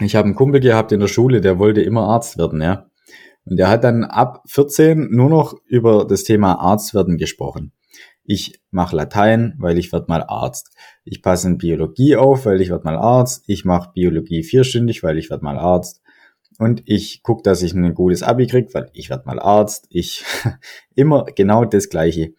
ich 0.00 0.16
habe 0.16 0.26
einen 0.26 0.34
Kumpel 0.34 0.60
gehabt 0.60 0.92
in 0.92 1.00
der 1.00 1.08
Schule, 1.08 1.40
der 1.40 1.58
wollte 1.58 1.82
immer 1.82 2.08
Arzt 2.08 2.38
werden, 2.38 2.60
ja. 2.60 2.90
Und 3.44 3.56
der 3.56 3.68
hat 3.68 3.82
dann 3.84 4.04
ab 4.04 4.42
14 4.46 5.08
nur 5.10 5.30
noch 5.30 5.54
über 5.66 6.06
das 6.06 6.24
Thema 6.24 6.54
Arzt 6.54 6.92
werden 6.94 7.16
gesprochen. 7.16 7.72
Ich 8.24 8.60
mache 8.70 8.94
Latein, 8.94 9.54
weil 9.58 9.78
ich 9.78 9.90
werd 9.90 10.10
mal 10.10 10.22
Arzt. 10.22 10.76
Ich 11.04 11.22
passe 11.22 11.48
in 11.48 11.56
Biologie 11.56 12.16
auf, 12.16 12.44
weil 12.44 12.60
ich 12.60 12.68
werd 12.68 12.84
mal 12.84 12.96
Arzt. 12.96 13.44
Ich 13.46 13.64
mache 13.64 13.90
Biologie 13.94 14.42
vierstündig, 14.42 15.02
weil 15.02 15.16
ich 15.16 15.30
werd 15.30 15.42
mal 15.42 15.56
Arzt. 15.56 16.02
Und 16.58 16.82
ich 16.86 17.22
guck, 17.22 17.44
dass 17.44 17.62
ich 17.62 17.72
ein 17.72 17.94
gutes 17.94 18.22
Abi 18.22 18.48
krieg, 18.48 18.74
weil 18.74 18.90
ich 18.92 19.10
werd 19.10 19.26
mal 19.26 19.38
Arzt. 19.38 19.86
Ich 19.90 20.24
immer 20.94 21.24
genau 21.24 21.64
das 21.64 21.88
Gleiche. 21.88 22.34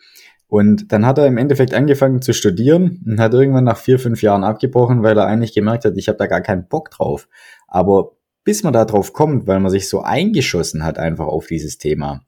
Und 0.48 0.92
dann 0.92 1.06
hat 1.06 1.18
er 1.20 1.28
im 1.28 1.38
Endeffekt 1.38 1.74
angefangen 1.74 2.22
zu 2.22 2.34
studieren 2.34 3.04
und 3.06 3.20
hat 3.20 3.34
irgendwann 3.34 3.64
nach 3.64 3.78
vier, 3.78 4.00
fünf 4.00 4.22
Jahren 4.22 4.44
abgebrochen, 4.44 5.04
weil 5.04 5.18
er 5.18 5.28
eigentlich 5.28 5.54
gemerkt 5.54 5.86
hat, 5.86 5.96
ich 5.96 6.08
habe 6.08 6.18
da 6.18 6.26
gar 6.26 6.42
keinen 6.42 6.68
Bock 6.68 6.90
drauf. 6.90 7.30
Aber 7.68 8.18
bis 8.44 8.64
man 8.64 8.74
da 8.74 8.84
drauf 8.84 9.14
kommt, 9.14 9.46
weil 9.46 9.60
man 9.60 9.70
sich 9.70 9.88
so 9.88 10.02
eingeschossen 10.02 10.84
hat 10.84 10.98
einfach 10.98 11.28
auf 11.28 11.46
dieses 11.46 11.78
Thema, 11.78 12.26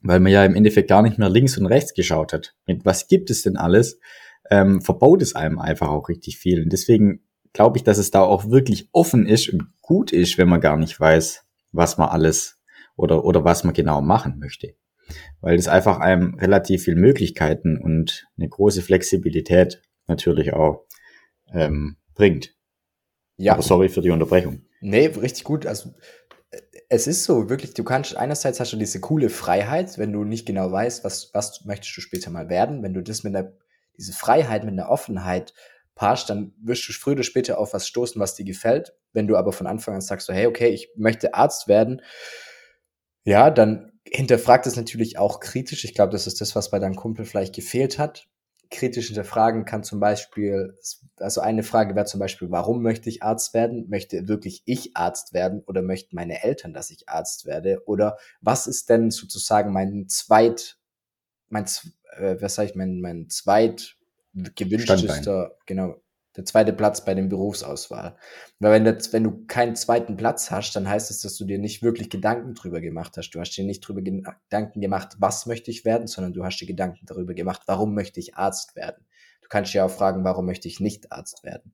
weil 0.00 0.18
man 0.18 0.32
ja 0.32 0.44
im 0.46 0.54
Endeffekt 0.54 0.88
gar 0.88 1.02
nicht 1.02 1.18
mehr 1.18 1.28
links 1.28 1.58
und 1.58 1.66
rechts 1.66 1.92
geschaut 1.92 2.32
hat. 2.32 2.54
Mit 2.66 2.86
was 2.86 3.06
gibt 3.06 3.28
es 3.28 3.42
denn 3.42 3.58
alles? 3.58 4.00
Ähm, 4.50 4.80
verbaut 4.80 5.20
es 5.20 5.34
einem 5.34 5.58
einfach 5.58 5.88
auch 5.88 6.08
richtig 6.08 6.38
viel. 6.38 6.62
Und 6.62 6.72
deswegen 6.72 7.25
glaube 7.56 7.78
ich, 7.78 7.84
dass 7.84 7.96
es 7.96 8.10
da 8.10 8.20
auch 8.20 8.50
wirklich 8.50 8.90
offen 8.92 9.26
ist 9.26 9.48
und 9.48 9.72
gut 9.80 10.12
ist, 10.12 10.36
wenn 10.36 10.46
man 10.46 10.60
gar 10.60 10.76
nicht 10.76 11.00
weiß, 11.00 11.46
was 11.72 11.96
man 11.96 12.10
alles 12.10 12.60
oder, 12.96 13.24
oder 13.24 13.44
was 13.44 13.64
man 13.64 13.72
genau 13.72 14.02
machen 14.02 14.38
möchte. 14.38 14.74
Weil 15.40 15.56
das 15.56 15.66
einfach 15.66 15.98
einem 15.98 16.34
relativ 16.34 16.84
viel 16.84 16.96
Möglichkeiten 16.96 17.78
und 17.78 18.26
eine 18.36 18.50
große 18.50 18.82
Flexibilität 18.82 19.80
natürlich 20.06 20.52
auch 20.52 20.84
ähm, 21.50 21.96
bringt. 22.14 22.54
Ja. 23.38 23.54
Aber 23.54 23.62
sorry 23.62 23.88
für 23.88 24.02
die 24.02 24.10
Unterbrechung. 24.10 24.60
Nee, 24.82 25.06
richtig 25.06 25.44
gut. 25.44 25.64
Also 25.64 25.94
es 26.90 27.06
ist 27.06 27.24
so, 27.24 27.48
wirklich, 27.48 27.72
du 27.72 27.84
kannst, 27.84 28.18
einerseits 28.18 28.60
hast 28.60 28.74
du 28.74 28.76
diese 28.76 29.00
coole 29.00 29.30
Freiheit, 29.30 29.96
wenn 29.96 30.12
du 30.12 30.24
nicht 30.24 30.44
genau 30.44 30.70
weißt, 30.70 31.04
was, 31.04 31.30
was 31.32 31.64
möchtest 31.64 31.96
du 31.96 32.02
später 32.02 32.30
mal 32.30 32.50
werden, 32.50 32.82
wenn 32.82 32.92
du 32.92 33.02
das 33.02 33.24
mit 33.24 33.34
einer, 33.34 33.54
diese 33.96 34.12
Freiheit, 34.12 34.64
mit 34.64 34.74
einer 34.74 34.90
Offenheit 34.90 35.54
paarst, 35.96 36.30
dann 36.30 36.52
wirst 36.62 36.88
du 36.88 36.92
früher 36.92 37.14
oder 37.14 37.22
später 37.24 37.58
auf 37.58 37.74
was 37.74 37.88
stoßen, 37.88 38.20
was 38.20 38.36
dir 38.36 38.44
gefällt. 38.44 38.94
Wenn 39.12 39.26
du 39.26 39.36
aber 39.36 39.52
von 39.52 39.66
Anfang 39.66 39.94
an 39.94 40.00
sagst, 40.00 40.28
so, 40.28 40.32
hey, 40.32 40.46
okay, 40.46 40.68
ich 40.68 40.90
möchte 40.94 41.34
Arzt 41.34 41.66
werden, 41.66 42.02
ja, 43.24 43.50
dann 43.50 43.92
hinterfragt 44.06 44.66
es 44.68 44.76
natürlich 44.76 45.18
auch 45.18 45.40
kritisch. 45.40 45.84
Ich 45.84 45.94
glaube, 45.94 46.12
das 46.12 46.28
ist 46.28 46.40
das, 46.40 46.54
was 46.54 46.70
bei 46.70 46.78
deinem 46.78 46.94
Kumpel 46.94 47.24
vielleicht 47.24 47.54
gefehlt 47.54 47.98
hat. 47.98 48.28
Kritisch 48.70 49.06
hinterfragen 49.06 49.64
kann 49.64 49.84
zum 49.84 49.98
Beispiel, 49.98 50.78
also 51.18 51.40
eine 51.40 51.62
Frage 51.62 51.96
wäre 51.96 52.04
zum 52.04 52.20
Beispiel, 52.20 52.50
warum 52.50 52.82
möchte 52.82 53.08
ich 53.08 53.22
Arzt 53.22 53.54
werden? 53.54 53.88
Möchte 53.88 54.28
wirklich 54.28 54.62
ich 54.66 54.96
Arzt 54.96 55.32
werden 55.32 55.62
oder 55.66 55.82
möchten 55.82 56.14
meine 56.14 56.42
Eltern, 56.44 56.74
dass 56.74 56.90
ich 56.90 57.08
Arzt 57.08 57.46
werde? 57.46 57.82
Oder 57.86 58.18
was 58.40 58.66
ist 58.66 58.90
denn 58.90 59.10
sozusagen 59.10 59.72
mein 59.72 60.08
zweit, 60.08 60.76
mein, 61.48 61.64
äh, 62.16 62.36
was 62.38 62.56
sag 62.56 62.66
ich, 62.66 62.74
mein, 62.74 63.00
mein 63.00 63.28
zweit 63.30 63.96
gewünschtester, 64.54 65.56
genau, 65.66 65.96
der 66.36 66.44
zweite 66.44 66.72
Platz 66.72 67.04
bei 67.04 67.14
den 67.14 67.28
Berufsauswahl. 67.28 68.16
Weil 68.58 68.72
wenn, 68.72 68.84
das, 68.84 69.12
wenn 69.12 69.24
du 69.24 69.46
keinen 69.46 69.74
zweiten 69.74 70.16
Platz 70.16 70.50
hast, 70.50 70.76
dann 70.76 70.88
heißt 70.88 71.10
es, 71.10 71.22
dass 71.22 71.36
du 71.36 71.44
dir 71.44 71.58
nicht 71.58 71.82
wirklich 71.82 72.10
Gedanken 72.10 72.54
drüber 72.54 72.80
gemacht 72.80 73.16
hast. 73.16 73.30
Du 73.30 73.40
hast 73.40 73.52
dir 73.56 73.64
nicht 73.64 73.80
drüber 73.80 74.02
Gedanken 74.02 74.80
gemacht, 74.80 75.16
was 75.18 75.46
möchte 75.46 75.70
ich 75.70 75.84
werden, 75.84 76.06
sondern 76.06 76.34
du 76.34 76.44
hast 76.44 76.58
dir 76.58 76.66
Gedanken 76.66 77.06
darüber 77.06 77.34
gemacht, 77.34 77.62
warum 77.66 77.94
möchte 77.94 78.20
ich 78.20 78.36
Arzt 78.36 78.76
werden. 78.76 79.06
Du 79.40 79.48
kannst 79.48 79.72
dir 79.72 79.84
auch 79.84 79.90
fragen, 79.90 80.24
warum 80.24 80.44
möchte 80.44 80.68
ich 80.68 80.80
nicht 80.80 81.10
Arzt 81.12 81.42
werden. 81.42 81.72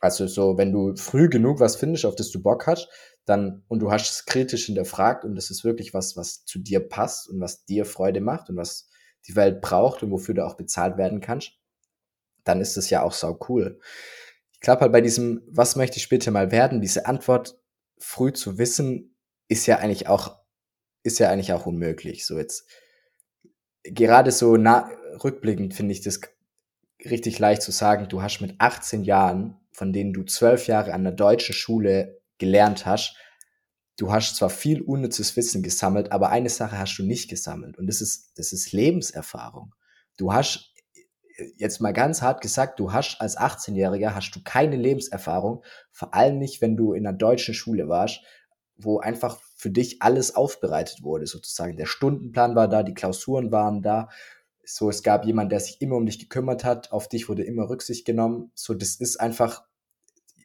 Also 0.00 0.26
so, 0.26 0.58
wenn 0.58 0.72
du 0.72 0.94
früh 0.96 1.28
genug 1.28 1.60
was 1.60 1.76
findest, 1.76 2.04
auf 2.04 2.14
das 2.14 2.30
du 2.30 2.42
Bock 2.42 2.66
hast, 2.66 2.88
dann, 3.24 3.62
und 3.68 3.80
du 3.80 3.90
hast 3.90 4.10
es 4.10 4.26
kritisch 4.26 4.66
hinterfragt 4.66 5.24
und 5.24 5.34
das 5.34 5.50
ist 5.50 5.64
wirklich 5.64 5.94
was, 5.94 6.16
was 6.16 6.44
zu 6.44 6.58
dir 6.58 6.80
passt 6.80 7.28
und 7.28 7.40
was 7.40 7.64
dir 7.64 7.86
Freude 7.86 8.20
macht 8.20 8.50
und 8.50 8.56
was 8.56 8.90
die 9.26 9.34
Welt 9.34 9.62
braucht 9.62 10.02
und 10.02 10.10
wofür 10.10 10.34
du 10.34 10.44
auch 10.44 10.56
bezahlt 10.56 10.98
werden 10.98 11.20
kannst, 11.20 11.52
dann 12.44 12.60
ist 12.60 12.76
es 12.76 12.90
ja 12.90 13.02
auch 13.02 13.12
sau 13.12 13.38
cool. 13.48 13.80
Ich 14.52 14.60
glaube 14.60 14.82
halt 14.82 14.92
bei 14.92 15.00
diesem, 15.00 15.42
was 15.48 15.76
möchte 15.76 15.96
ich 15.96 16.02
später 16.02 16.30
mal 16.30 16.50
werden, 16.50 16.80
diese 16.80 17.06
Antwort 17.06 17.58
früh 17.98 18.32
zu 18.32 18.58
wissen, 18.58 19.16
ist 19.48 19.66
ja 19.66 19.78
eigentlich 19.78 20.08
auch, 20.08 20.38
ist 21.02 21.18
ja 21.18 21.30
eigentlich 21.30 21.52
auch 21.52 21.66
unmöglich. 21.66 22.26
So 22.26 22.38
jetzt, 22.38 22.66
gerade 23.82 24.30
so 24.30 24.56
nah, 24.56 24.90
rückblickend 25.22 25.74
finde 25.74 25.92
ich 25.92 26.00
das 26.00 26.20
richtig 27.04 27.38
leicht 27.38 27.62
zu 27.62 27.70
sagen, 27.70 28.08
du 28.08 28.22
hast 28.22 28.40
mit 28.40 28.54
18 28.58 29.04
Jahren, 29.04 29.60
von 29.72 29.92
denen 29.92 30.12
du 30.12 30.24
zwölf 30.24 30.66
Jahre 30.66 30.94
an 30.94 31.04
der 31.04 31.12
deutschen 31.12 31.54
Schule 31.54 32.20
gelernt 32.38 32.86
hast, 32.86 33.16
du 33.96 34.12
hast 34.12 34.36
zwar 34.36 34.50
viel 34.50 34.82
unnützes 34.82 35.36
Wissen 35.36 35.62
gesammelt, 35.62 36.12
aber 36.12 36.30
eine 36.30 36.48
Sache 36.48 36.78
hast 36.78 36.96
du 36.96 37.04
nicht 37.04 37.28
gesammelt 37.28 37.78
und 37.78 37.86
das 37.86 38.00
ist, 38.00 38.32
das 38.36 38.52
ist 38.52 38.72
Lebenserfahrung. 38.72 39.74
Du 40.16 40.32
hast 40.32 40.73
jetzt 41.56 41.80
mal 41.80 41.92
ganz 41.92 42.22
hart 42.22 42.40
gesagt, 42.40 42.78
du 42.78 42.92
hast 42.92 43.20
als 43.20 43.36
18-Jähriger 43.36 44.14
hast 44.14 44.32
du 44.32 44.40
keine 44.42 44.76
Lebenserfahrung, 44.76 45.64
vor 45.90 46.14
allem 46.14 46.38
nicht, 46.38 46.60
wenn 46.60 46.76
du 46.76 46.92
in 46.92 47.06
einer 47.06 47.16
deutschen 47.16 47.54
Schule 47.54 47.88
warst, 47.88 48.20
wo 48.76 48.98
einfach 48.98 49.40
für 49.56 49.70
dich 49.70 50.02
alles 50.02 50.34
aufbereitet 50.34 51.02
wurde, 51.02 51.26
sozusagen. 51.26 51.76
Der 51.76 51.86
Stundenplan 51.86 52.54
war 52.54 52.68
da, 52.68 52.82
die 52.82 52.94
Klausuren 52.94 53.52
waren 53.52 53.82
da. 53.82 54.08
So, 54.64 54.88
es 54.88 55.02
gab 55.02 55.24
jemand, 55.26 55.52
der 55.52 55.60
sich 55.60 55.80
immer 55.80 55.96
um 55.96 56.06
dich 56.06 56.18
gekümmert 56.18 56.64
hat, 56.64 56.90
auf 56.92 57.08
dich 57.08 57.28
wurde 57.28 57.44
immer 57.44 57.68
Rücksicht 57.68 58.04
genommen. 58.04 58.50
So, 58.54 58.74
das 58.74 58.96
ist 58.96 59.20
einfach, 59.20 59.64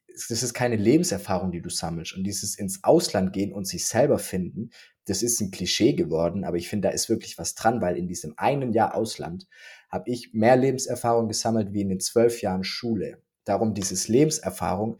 das 0.07 0.43
ist 0.43 0.53
keine 0.53 0.75
Lebenserfahrung, 0.75 1.51
die 1.51 1.61
du 1.61 1.69
sammelst. 1.69 2.15
Und 2.15 2.23
dieses 2.23 2.57
ins 2.57 2.83
Ausland 2.83 3.33
gehen 3.33 3.53
und 3.53 3.65
sich 3.65 3.87
selber 3.87 4.19
finden, 4.19 4.71
das 5.09 5.23
ist 5.23 5.41
ein 5.41 5.51
Klischee 5.51 5.93
geworden, 5.93 6.43
aber 6.43 6.57
ich 6.57 6.69
finde, 6.69 6.89
da 6.89 6.93
ist 6.93 7.09
wirklich 7.09 7.37
was 7.37 7.55
dran, 7.55 7.81
weil 7.81 7.97
in 7.97 8.07
diesem 8.07 8.37
einen 8.37 8.73
Jahr 8.73 8.95
Ausland 8.95 9.47
habe 9.89 10.09
ich 10.09 10.33
mehr 10.33 10.55
Lebenserfahrung 10.55 11.27
gesammelt 11.27 11.73
wie 11.73 11.81
in 11.81 11.89
den 11.89 11.99
zwölf 11.99 12.41
Jahren 12.41 12.63
Schule. 12.63 13.21
Darum, 13.43 13.73
dieses 13.73 14.07
Lebenserfahrung 14.07 14.99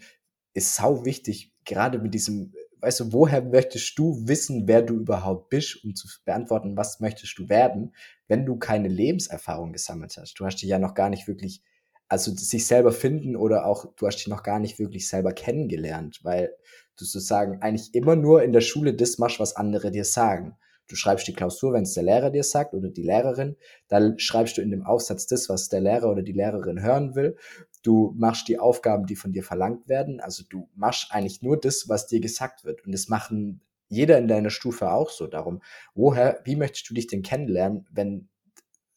ist 0.54 0.74
sau 0.76 1.06
wichtig, 1.06 1.54
gerade 1.64 2.00
mit 2.00 2.16
diesem, 2.16 2.54
weißt 2.82 3.02
du, 3.02 3.14
woher 3.14 3.44
möchtest 3.44 4.00
du 4.00 4.28
wissen, 4.28 4.68
wer 4.68 4.82
du 4.82 4.96
überhaupt 4.96 5.50
bist, 5.50 5.84
um 5.84 5.94
zu 5.94 6.08
beantworten, 6.26 6.76
was 6.76 7.00
möchtest 7.00 7.38
du 7.38 7.48
werden, 7.48 7.94
wenn 8.28 8.48
du 8.48 8.58
keine 8.58 8.88
Lebenserfahrung 8.88 9.74
gesammelt 9.74 10.18
hast? 10.18 10.40
Du 10.40 10.46
hast 10.46 10.56
dich 10.56 10.70
ja 10.70 10.80
noch 10.80 10.96
gar 10.96 11.10
nicht 11.10 11.28
wirklich, 11.28 11.62
also 12.08 12.34
sich 12.36 12.66
selber 12.66 12.92
finden 12.92 13.36
oder 13.36 13.66
auch, 13.66 13.94
du 13.96 14.08
hast 14.08 14.18
dich 14.18 14.28
noch 14.28 14.42
gar 14.42 14.60
nicht 14.60 14.80
wirklich 14.80 15.08
selber 15.08 15.34
kennengelernt, 15.34 16.22
weil 16.24 16.56
du 17.00 17.06
sozusagen 17.06 17.62
eigentlich 17.62 17.94
immer 17.94 18.16
nur 18.16 18.44
in 18.44 18.52
der 18.52 18.62
Schule 18.62 18.94
das 18.94 19.18
machst, 19.18 19.40
was 19.40 19.56
andere 19.56 19.92
dir 19.92 20.06
sagen. 20.06 20.58
Du 20.90 20.96
schreibst 20.96 21.28
die 21.28 21.34
Klausur, 21.34 21.74
wenn 21.74 21.84
es 21.84 21.94
der 21.94 22.04
Lehrer 22.04 22.32
dir 22.32 22.44
sagt 22.44 22.74
oder 22.74 22.90
die 22.90 23.04
Lehrerin. 23.04 23.56
Dann 23.88 24.18
schreibst 24.18 24.58
du 24.58 24.62
in 24.62 24.72
dem 24.72 24.84
Aufsatz 24.84 25.28
das, 25.28 25.48
was 25.48 25.70
der 25.70 25.82
Lehrer 25.82 26.10
oder 26.10 26.24
die 26.24 26.34
Lehrerin 26.34 26.82
hören 26.82 27.14
will. 27.14 27.38
Du 27.84 28.14
machst 28.18 28.48
die 28.48 28.58
Aufgaben, 28.58 29.06
die 29.06 29.16
von 29.16 29.32
dir 29.32 29.44
verlangt 29.44 29.88
werden. 29.88 30.20
Also 30.20 30.44
du 30.50 30.68
machst 30.76 31.12
eigentlich 31.12 31.44
nur 31.44 31.60
das, 31.60 31.88
was 31.90 32.08
dir 32.08 32.20
gesagt 32.20 32.66
wird. 32.66 32.84
Und 32.86 32.92
das 32.92 33.08
machen 33.08 33.62
jeder 33.88 34.18
in 34.18 34.28
deiner 34.28 34.50
Stufe 34.50 34.92
auch 34.92 35.12
so. 35.12 35.28
Darum, 35.28 35.62
woher, 35.94 36.42
wie 36.44 36.56
möchtest 36.56 36.90
du 36.90 36.96
dich 36.96 37.06
denn 37.06 37.22
kennenlernen, 37.22 37.88
wenn 37.92 38.28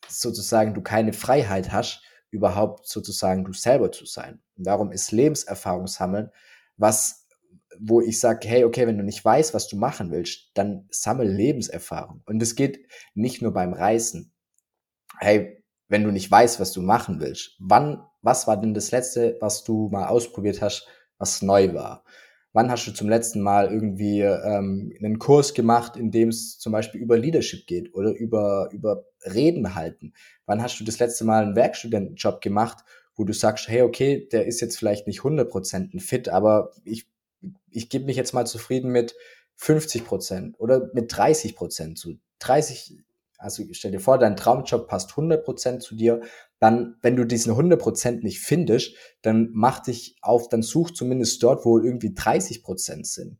sozusagen 0.09 0.73
du 0.73 0.80
keine 0.80 1.12
Freiheit 1.12 1.73
hast, 1.73 2.02
überhaupt 2.30 2.87
sozusagen 2.87 3.44
du 3.44 3.52
selber 3.52 3.92
zu 3.92 4.06
sein? 4.06 4.40
Und 4.56 4.66
darum 4.66 4.92
ist 4.92 5.12
Lebenserfahrung 5.12 5.87
sammeln, 5.88 6.30
was 6.78 7.22
wo 7.81 8.00
ich 8.00 8.21
sage, 8.21 8.47
hey, 8.49 8.64
okay, 8.64 8.87
wenn 8.87 8.99
du 8.99 9.05
nicht 9.05 9.25
weißt, 9.25 9.55
was 9.55 9.69
du 9.69 9.76
machen 9.76 10.11
willst, 10.11 10.50
dann 10.55 10.87
sammel 10.91 11.29
Lebenserfahrung. 11.29 12.23
Und 12.26 12.43
es 12.43 12.55
geht 12.55 12.87
nicht 13.14 13.43
nur 13.43 13.52
beim 13.52 13.73
Reisen. 13.73 14.33
Hey, 15.19 15.62
wenn 15.88 16.05
du 16.05 16.11
nicht 16.11 16.31
weißt, 16.31 16.59
was 16.61 16.73
du 16.73 16.83
machen 16.83 17.21
willst, 17.21 17.57
wann, 17.59 18.02
was 18.23 18.47
war 18.47 18.61
denn 18.61 18.75
das 18.75 18.91
letzte, 18.91 19.37
was 19.41 19.64
du 19.64 19.88
mal 19.91 20.09
ausprobiert 20.09 20.62
hast, 20.62 20.87
was 21.19 21.43
neu 21.43 21.75
war? 21.75 22.05
Wann 22.55 22.71
hast 22.71 22.87
du 22.87 22.93
zum 22.93 23.09
letzten 23.09 23.41
Mal 23.41 23.73
irgendwie 23.73 24.21
ähm, 24.21 24.93
einen 24.99 25.19
Kurs 25.19 25.55
gemacht, 25.55 25.97
in 25.97 26.11
dem 26.11 26.29
es 26.29 26.59
zum 26.59 26.73
Beispiel 26.73 27.00
über 27.00 27.17
Leadership 27.17 27.67
geht 27.67 27.95
oder 27.95 28.12
über, 28.12 28.69
über 28.73 29.05
Reden 29.25 29.75
halten? 29.75 30.12
Wann 30.45 30.62
hast 30.62 30.79
du 30.79 30.85
das 30.85 30.99
letzte 30.99 31.25
Mal 31.25 31.45
einen 31.45 31.57
Werkstudentenjob 31.57 32.43
gemacht, 32.43 32.85
wo 33.17 33.25
du 33.25 33.33
sagst, 33.33 33.69
hey, 33.69 33.83
okay, 33.83 34.29
der 34.33 34.47
ist 34.47 34.61
jetzt 34.61 34.79
vielleicht 34.79 35.07
nicht 35.07 35.21
100% 35.21 35.95
ein 35.95 36.00
Fit, 36.00 36.29
aber 36.29 36.73
ich 36.85 37.07
ich 37.70 37.88
gebe 37.88 38.04
mich 38.04 38.16
jetzt 38.16 38.34
mal 38.34 38.46
zufrieden 38.46 38.90
mit 38.90 39.14
50 39.56 40.04
Prozent 40.04 40.61
oder 40.61 40.90
mit 40.92 41.16
30 41.16 41.54
Prozent 41.54 41.99
zu 41.99 42.14
30, 42.40 42.99
also 43.38 43.64
stell 43.72 43.92
dir 43.92 44.00
vor, 44.00 44.18
dein 44.18 44.37
Traumjob 44.37 44.88
passt 44.88 45.11
100 45.11 45.44
Prozent 45.44 45.82
zu 45.82 45.94
dir, 45.94 46.20
dann, 46.58 46.96
wenn 47.02 47.16
du 47.16 47.25
diesen 47.25 47.50
100 47.50 47.80
Prozent 47.80 48.25
nicht 48.25 48.40
findest, 48.40 48.94
dann 49.22 49.50
mach 49.52 49.80
dich 49.80 50.16
auf, 50.22 50.49
dann 50.49 50.62
such 50.62 50.92
zumindest 50.92 51.42
dort, 51.42 51.64
wo 51.64 51.78
irgendwie 51.78 52.14
30 52.14 52.62
Prozent 52.62 53.06
sind. 53.06 53.38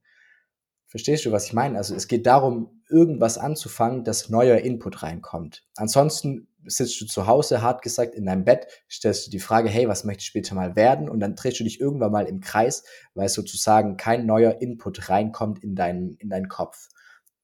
Verstehst 0.87 1.25
du, 1.25 1.33
was 1.33 1.47
ich 1.47 1.55
meine? 1.55 1.79
Also 1.79 1.95
es 1.95 2.07
geht 2.07 2.27
darum, 2.27 2.83
irgendwas 2.91 3.39
anzufangen, 3.39 4.05
dass 4.05 4.29
neuer 4.29 4.59
Input 4.59 5.03
reinkommt. 5.03 5.65
Ansonsten 5.77 6.49
sitzt 6.67 7.01
du 7.01 7.07
zu 7.07 7.27
Hause, 7.27 7.63
hart 7.63 7.83
gesagt, 7.83 8.15
in 8.15 8.27
deinem 8.27 8.45
Bett, 8.45 8.67
stellst 8.91 9.27
du 9.27 9.31
die 9.31 9.39
Frage, 9.39 9.69
hey, 9.69 9.89
was 9.89 10.05
möchte 10.05 10.23
ich 10.23 10.27
später 10.27 10.55
mal 10.55 10.77
werden? 10.77 11.09
Und 11.09 11.21
dann 11.21 11.35
drehst 11.35 11.61
du 11.61 11.65
dich 11.65 11.81
irgendwann 11.81 12.13
mal 12.13 12.27
im 12.27 12.41
Kreis, 12.41 12.85
weil 13.15 13.29
sozusagen 13.29 13.97
kein 13.97 14.27
neuer 14.27 14.61
Input 14.61 15.09
reinkommt 15.09 15.63
in 15.63 15.75
deinen, 15.75 16.17
in 16.17 16.29
deinen 16.29 16.49
Kopf. 16.49 16.89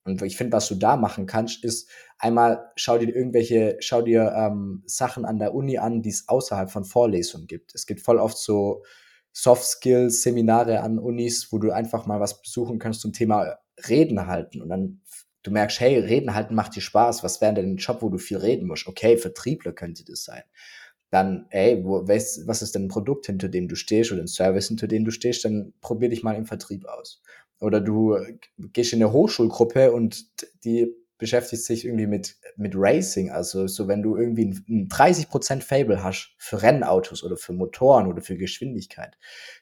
Und 0.04 0.22
ich 0.22 0.36
finde, 0.36 0.56
was 0.56 0.68
du 0.68 0.74
da 0.74 0.96
machen 0.96 1.26
kannst, 1.26 1.64
ist 1.64 1.88
einmal 2.18 2.70
schau 2.76 2.98
dir 2.98 3.14
irgendwelche, 3.14 3.76
schau 3.80 4.02
dir 4.02 4.32
ähm, 4.34 4.82
Sachen 4.86 5.24
an 5.24 5.38
der 5.38 5.54
Uni 5.54 5.78
an, 5.78 6.02
die 6.02 6.10
es 6.10 6.28
außerhalb 6.28 6.70
von 6.70 6.84
Vorlesungen 6.84 7.46
gibt. 7.46 7.74
Es 7.74 7.86
gibt 7.86 8.00
voll 8.00 8.18
oft 8.18 8.38
so 8.38 8.82
Soft 9.32 9.64
Skills 9.64 10.22
Seminare 10.22 10.80
an 10.80 10.98
Unis, 10.98 11.52
wo 11.52 11.58
du 11.58 11.70
einfach 11.70 12.06
mal 12.06 12.20
was 12.20 12.40
besuchen 12.40 12.78
kannst 12.78 13.02
zum 13.02 13.12
Thema 13.12 13.58
Reden 13.88 14.26
halten 14.26 14.62
und 14.62 14.68
dann 14.70 15.02
du 15.42 15.50
merkst, 15.50 15.80
hey, 15.80 15.98
Reden 15.98 16.34
halten 16.34 16.54
macht 16.54 16.76
dir 16.76 16.80
Spaß. 16.80 17.22
Was 17.22 17.40
wäre 17.40 17.54
denn 17.54 17.72
ein 17.72 17.76
Job, 17.76 18.02
wo 18.02 18.08
du 18.08 18.18
viel 18.18 18.38
reden 18.38 18.66
musst? 18.66 18.86
Okay, 18.86 19.16
Vertriebler 19.16 19.72
könnte 19.72 20.04
das 20.04 20.24
sein. 20.24 20.42
Dann, 21.10 21.46
ey, 21.50 21.82
wo, 21.84 22.06
was, 22.06 22.42
was 22.46 22.62
ist 22.62 22.74
denn 22.74 22.84
ein 22.84 22.88
Produkt, 22.88 23.26
hinter 23.26 23.48
dem 23.48 23.68
du 23.68 23.76
stehst 23.76 24.12
oder 24.12 24.20
ein 24.20 24.28
Service, 24.28 24.68
hinter 24.68 24.88
dem 24.88 25.04
du 25.04 25.10
stehst? 25.10 25.44
Dann 25.44 25.72
probier 25.80 26.08
dich 26.08 26.22
mal 26.22 26.36
im 26.36 26.46
Vertrieb 26.46 26.84
aus. 26.86 27.22
Oder 27.60 27.80
du 27.80 28.16
gehst 28.58 28.92
in 28.92 29.02
eine 29.02 29.12
Hochschulgruppe 29.12 29.92
und 29.92 30.26
die 30.64 30.94
beschäftigt 31.18 31.64
sich 31.64 31.84
irgendwie 31.84 32.06
mit, 32.06 32.36
mit 32.56 32.72
Racing. 32.76 33.30
Also 33.30 33.66
so 33.66 33.88
wenn 33.88 34.02
du 34.02 34.16
irgendwie 34.16 34.44
ein, 34.68 34.88
30% 34.88 35.62
Fable 35.62 36.02
hast 36.02 36.34
für 36.38 36.62
Rennautos 36.62 37.24
oder 37.24 37.36
für 37.36 37.52
Motoren 37.52 38.06
oder 38.06 38.22
für 38.22 38.36
Geschwindigkeit, 38.36 39.18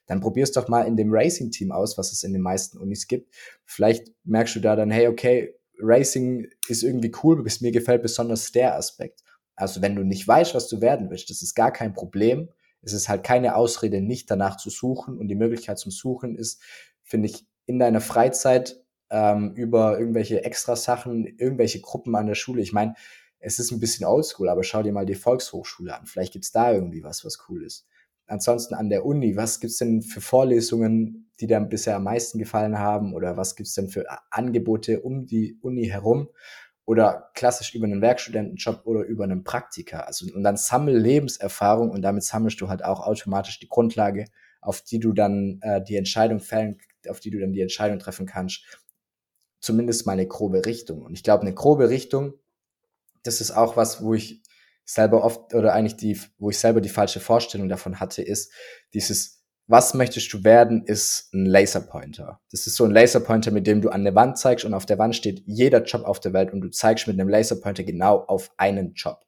dann 0.06 0.20
probierst 0.20 0.56
doch 0.56 0.68
mal 0.68 0.82
in 0.82 0.96
dem 0.96 1.08
Racing-Team 1.10 1.72
aus, 1.72 1.96
was 1.96 2.12
es 2.12 2.22
in 2.22 2.34
den 2.34 2.42
meisten 2.42 2.76
Unis 2.76 3.08
gibt. 3.08 3.34
Vielleicht 3.64 4.12
merkst 4.24 4.56
du 4.56 4.60
da 4.60 4.76
dann, 4.76 4.90
hey, 4.90 5.08
okay, 5.08 5.54
Racing 5.78 6.48
ist 6.68 6.82
irgendwie 6.82 7.12
cool, 7.22 7.42
bis 7.42 7.60
mir 7.60 7.72
gefällt 7.72 8.02
besonders 8.02 8.52
der 8.52 8.76
Aspekt. 8.76 9.22
Also 9.54 9.82
wenn 9.82 9.96
du 9.96 10.02
nicht 10.02 10.26
weißt, 10.26 10.54
was 10.54 10.68
du 10.68 10.80
werden 10.80 11.10
willst, 11.10 11.30
das 11.30 11.42
ist 11.42 11.54
gar 11.54 11.72
kein 11.72 11.94
Problem. 11.94 12.48
Es 12.82 12.92
ist 12.92 13.08
halt 13.08 13.24
keine 13.24 13.56
Ausrede, 13.56 14.00
nicht 14.00 14.30
danach 14.30 14.56
zu 14.56 14.70
suchen. 14.70 15.18
Und 15.18 15.28
die 15.28 15.34
Möglichkeit 15.34 15.78
zum 15.78 15.90
Suchen 15.90 16.36
ist, 16.36 16.62
finde 17.02 17.28
ich, 17.28 17.46
in 17.64 17.78
deiner 17.78 18.00
Freizeit 18.00 18.80
ähm, 19.10 19.52
über 19.54 19.98
irgendwelche 19.98 20.44
extra 20.44 20.76
Sachen, 20.76 21.26
irgendwelche 21.26 21.80
Gruppen 21.80 22.14
an 22.14 22.26
der 22.26 22.34
Schule. 22.34 22.62
Ich 22.62 22.72
meine, 22.72 22.94
es 23.38 23.58
ist 23.58 23.70
ein 23.70 23.80
bisschen 23.80 24.06
oldschool, 24.06 24.48
aber 24.48 24.62
schau 24.62 24.82
dir 24.82 24.92
mal 24.92 25.06
die 25.06 25.14
Volkshochschule 25.14 25.96
an. 25.96 26.06
Vielleicht 26.06 26.32
gibt's 26.32 26.52
da 26.52 26.72
irgendwie 26.72 27.02
was, 27.02 27.24
was 27.24 27.38
cool 27.48 27.64
ist. 27.64 27.86
Ansonsten 28.26 28.74
an 28.74 28.88
der 28.88 29.04
Uni, 29.04 29.36
was 29.36 29.60
gibt's 29.60 29.78
denn 29.78 30.02
für 30.02 30.20
Vorlesungen, 30.20 31.30
die 31.40 31.46
dir 31.46 31.60
bisher 31.60 31.96
am 31.96 32.04
meisten 32.04 32.38
gefallen 32.38 32.78
haben? 32.78 33.14
Oder 33.14 33.36
was 33.36 33.56
gibt's 33.56 33.74
denn 33.74 33.88
für 33.88 34.06
Angebote 34.30 35.00
um 35.00 35.26
die 35.26 35.58
Uni 35.60 35.86
herum? 35.86 36.28
oder 36.86 37.30
klassisch 37.34 37.74
über 37.74 37.84
einen 37.84 38.00
Werkstudentenjob 38.00 38.82
oder 38.84 39.02
über 39.04 39.24
einen 39.24 39.44
Praktiker. 39.44 40.06
Also, 40.06 40.32
und 40.32 40.44
dann 40.44 40.56
sammel 40.56 40.96
Lebenserfahrung 40.96 41.90
und 41.90 42.00
damit 42.02 42.22
sammelst 42.22 42.60
du 42.60 42.68
halt 42.68 42.84
auch 42.84 43.00
automatisch 43.00 43.58
die 43.58 43.68
Grundlage, 43.68 44.26
auf 44.60 44.82
die 44.82 45.00
du 45.00 45.12
dann 45.12 45.58
äh, 45.62 45.82
die 45.82 45.96
Entscheidung 45.96 46.38
fällen, 46.38 46.78
auf 47.08 47.20
die 47.20 47.30
du 47.30 47.40
dann 47.40 47.52
die 47.52 47.60
Entscheidung 47.60 47.98
treffen 47.98 48.24
kannst. 48.24 48.62
Zumindest 49.58 50.06
mal 50.06 50.12
eine 50.12 50.28
grobe 50.28 50.64
Richtung. 50.64 51.02
Und 51.02 51.14
ich 51.14 51.24
glaube, 51.24 51.42
eine 51.42 51.54
grobe 51.54 51.88
Richtung, 51.88 52.34
das 53.24 53.40
ist 53.40 53.50
auch 53.50 53.76
was, 53.76 54.02
wo 54.02 54.14
ich 54.14 54.42
selber 54.86 55.24
oft 55.24 55.52
oder 55.52 55.74
eigentlich 55.74 55.96
die, 55.96 56.18
wo 56.38 56.50
ich 56.50 56.58
selber 56.58 56.80
die 56.80 56.88
falsche 56.88 57.20
Vorstellung 57.20 57.68
davon 57.68 58.00
hatte, 58.00 58.22
ist 58.22 58.52
dieses 58.94 59.36
was 59.68 59.94
möchtest 59.94 60.32
du 60.32 60.44
werden, 60.44 60.84
ist 60.84 61.32
ein 61.34 61.44
Laserpointer. 61.44 62.40
Das 62.52 62.66
ist 62.66 62.76
so 62.76 62.84
ein 62.84 62.92
Laserpointer, 62.92 63.50
mit 63.50 63.66
dem 63.66 63.80
du 63.80 63.88
an 63.88 64.04
der 64.04 64.14
Wand 64.14 64.38
zeigst 64.38 64.64
und 64.64 64.74
auf 64.74 64.86
der 64.86 64.98
Wand 64.98 65.16
steht 65.16 65.42
jeder 65.46 65.82
Job 65.82 66.04
auf 66.04 66.20
der 66.20 66.32
Welt 66.32 66.52
und 66.52 66.60
du 66.60 66.70
zeigst 66.70 67.08
mit 67.08 67.18
einem 67.18 67.28
Laserpointer 67.28 67.82
genau 67.82 68.18
auf 68.18 68.52
einen 68.58 68.94
Job. 68.94 69.26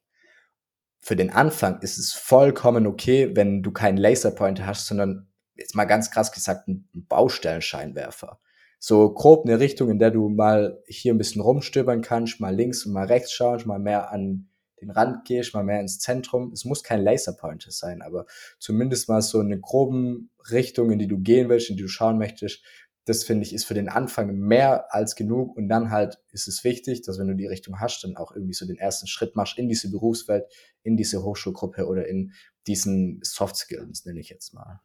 Für 0.99 1.15
den 1.15 1.29
Anfang 1.29 1.81
ist 1.81 1.97
es 1.97 2.13
vollkommen 2.13 2.87
okay, 2.87 3.35
wenn 3.35 3.63
du 3.63 3.71
keinen 3.71 3.97
Laserpointer 3.97 4.65
hast, 4.65 4.87
sondern 4.87 5.27
jetzt 5.55 5.75
mal 5.75 5.85
ganz 5.85 6.09
krass 6.09 6.31
gesagt 6.31 6.67
einen 6.67 6.87
Baustellenscheinwerfer. 6.93 8.39
So 8.79 9.13
grob 9.13 9.45
eine 9.45 9.59
Richtung, 9.59 9.89
in 9.89 9.99
der 9.99 10.11
du 10.11 10.29
mal 10.29 10.81
hier 10.87 11.13
ein 11.13 11.17
bisschen 11.17 11.41
rumstöbern 11.41 12.01
kannst, 12.01 12.39
mal 12.39 12.55
links 12.55 12.85
und 12.85 12.93
mal 12.93 13.07
rechts 13.07 13.33
schauen, 13.33 13.61
mal 13.65 13.79
mehr 13.79 14.11
an 14.11 14.48
den 14.81 14.91
Rand 14.91 15.25
gehst, 15.25 15.53
mal 15.53 15.63
mehr 15.63 15.79
ins 15.79 15.99
Zentrum. 15.99 16.51
Es 16.53 16.65
muss 16.65 16.83
kein 16.83 17.03
Laserpointer 17.03 17.71
sein, 17.71 18.01
aber 18.01 18.25
zumindest 18.59 19.09
mal 19.09 19.21
so 19.21 19.39
eine 19.39 19.59
groben 19.59 20.31
Richtung, 20.51 20.91
in 20.91 20.99
die 20.99 21.07
du 21.07 21.19
gehen 21.19 21.49
willst, 21.49 21.69
in 21.69 21.77
die 21.77 21.83
du 21.83 21.89
schauen 21.89 22.17
möchtest. 22.17 22.63
Das 23.05 23.23
finde 23.23 23.43
ich 23.43 23.53
ist 23.53 23.65
für 23.65 23.73
den 23.73 23.89
Anfang 23.89 24.35
mehr 24.35 24.93
als 24.93 25.15
genug 25.15 25.57
und 25.57 25.67
dann 25.67 25.89
halt 25.89 26.19
ist 26.31 26.47
es 26.47 26.63
wichtig, 26.63 27.01
dass 27.01 27.17
wenn 27.17 27.27
du 27.27 27.35
die 27.35 27.47
Richtung 27.47 27.79
hast, 27.79 28.03
dann 28.03 28.15
auch 28.17 28.33
irgendwie 28.35 28.53
so 28.53 28.67
den 28.67 28.77
ersten 28.77 29.07
Schritt 29.07 29.35
machst 29.35 29.57
in 29.57 29.67
diese 29.67 29.89
Berufswelt, 29.89 30.45
in 30.83 30.95
diese 30.95 31.23
Hochschulgruppe 31.23 31.87
oder 31.87 32.07
in 32.07 32.33
diesen 32.67 33.19
Soft 33.23 33.55
Skills, 33.55 34.05
nenne 34.05 34.19
ich 34.19 34.29
jetzt 34.29 34.53
mal. 34.53 34.79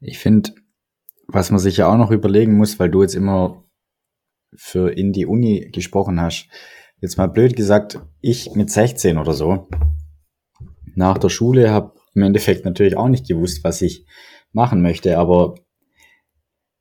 Ich 0.00 0.18
finde, 0.18 0.52
was 1.26 1.50
man 1.50 1.58
sich 1.58 1.78
ja 1.78 1.90
auch 1.90 1.96
noch 1.96 2.10
überlegen 2.10 2.56
muss, 2.56 2.78
weil 2.78 2.90
du 2.90 3.02
jetzt 3.02 3.14
immer 3.14 3.64
für 4.54 4.90
in 4.90 5.12
die 5.12 5.26
Uni 5.26 5.70
gesprochen 5.72 6.20
hast, 6.20 6.48
jetzt 7.00 7.18
mal 7.18 7.28
blöd 7.28 7.56
gesagt, 7.56 8.00
ich 8.20 8.54
mit 8.54 8.70
16 8.70 9.18
oder 9.18 9.32
so, 9.32 9.68
nach 10.94 11.18
der 11.18 11.28
Schule 11.28 11.70
habe 11.70 11.92
im 12.14 12.22
Endeffekt 12.22 12.64
natürlich 12.64 12.96
auch 12.96 13.08
nicht 13.08 13.28
gewusst, 13.28 13.62
was 13.62 13.82
ich 13.82 14.06
machen 14.52 14.82
möchte, 14.82 15.18
aber 15.18 15.54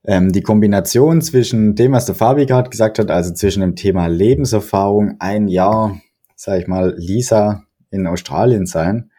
ähm, 0.06 0.32
die 0.32 0.42
Kombination 0.42 1.22
zwischen 1.22 1.76
dem, 1.76 1.92
was 1.92 2.06
der 2.06 2.16
Fabi 2.16 2.46
gerade 2.46 2.70
gesagt 2.70 2.98
hat, 2.98 3.12
also 3.12 3.34
zwischen 3.34 3.62
dem 3.62 3.76
Thema 3.76 4.08
Lebenserfahrung, 4.08 5.18
ein 5.20 5.48
Jahr, 5.48 6.00
sage 6.36 6.62
ich 6.62 6.68
mal, 6.68 6.96
Lisa 6.98 7.64
in 7.92 8.08
Australien 8.08 8.66
sein, 8.66 9.12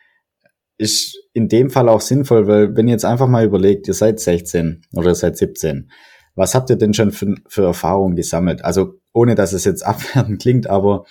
ist 0.78 1.18
in 1.32 1.48
dem 1.48 1.70
Fall 1.70 1.88
auch 1.88 2.00
sinnvoll, 2.00 2.46
weil 2.46 2.76
wenn 2.76 2.88
ihr 2.88 2.92
jetzt 2.92 3.04
einfach 3.04 3.28
mal 3.28 3.44
überlegt, 3.44 3.88
ihr 3.88 3.94
seid 3.94 4.18
16 4.18 4.82
oder 4.94 5.10
ihr 5.10 5.14
seid 5.14 5.36
17, 5.36 5.90
was 6.38 6.54
habt 6.54 6.70
ihr 6.70 6.76
denn 6.76 6.94
schon 6.94 7.10
für, 7.10 7.34
für 7.48 7.64
Erfahrungen 7.64 8.16
gesammelt? 8.16 8.64
Also 8.64 8.94
ohne 9.12 9.34
dass 9.34 9.52
es 9.52 9.64
jetzt 9.64 9.82
abwertend 9.86 10.40
klingt, 10.40 10.68
aber 10.68 11.04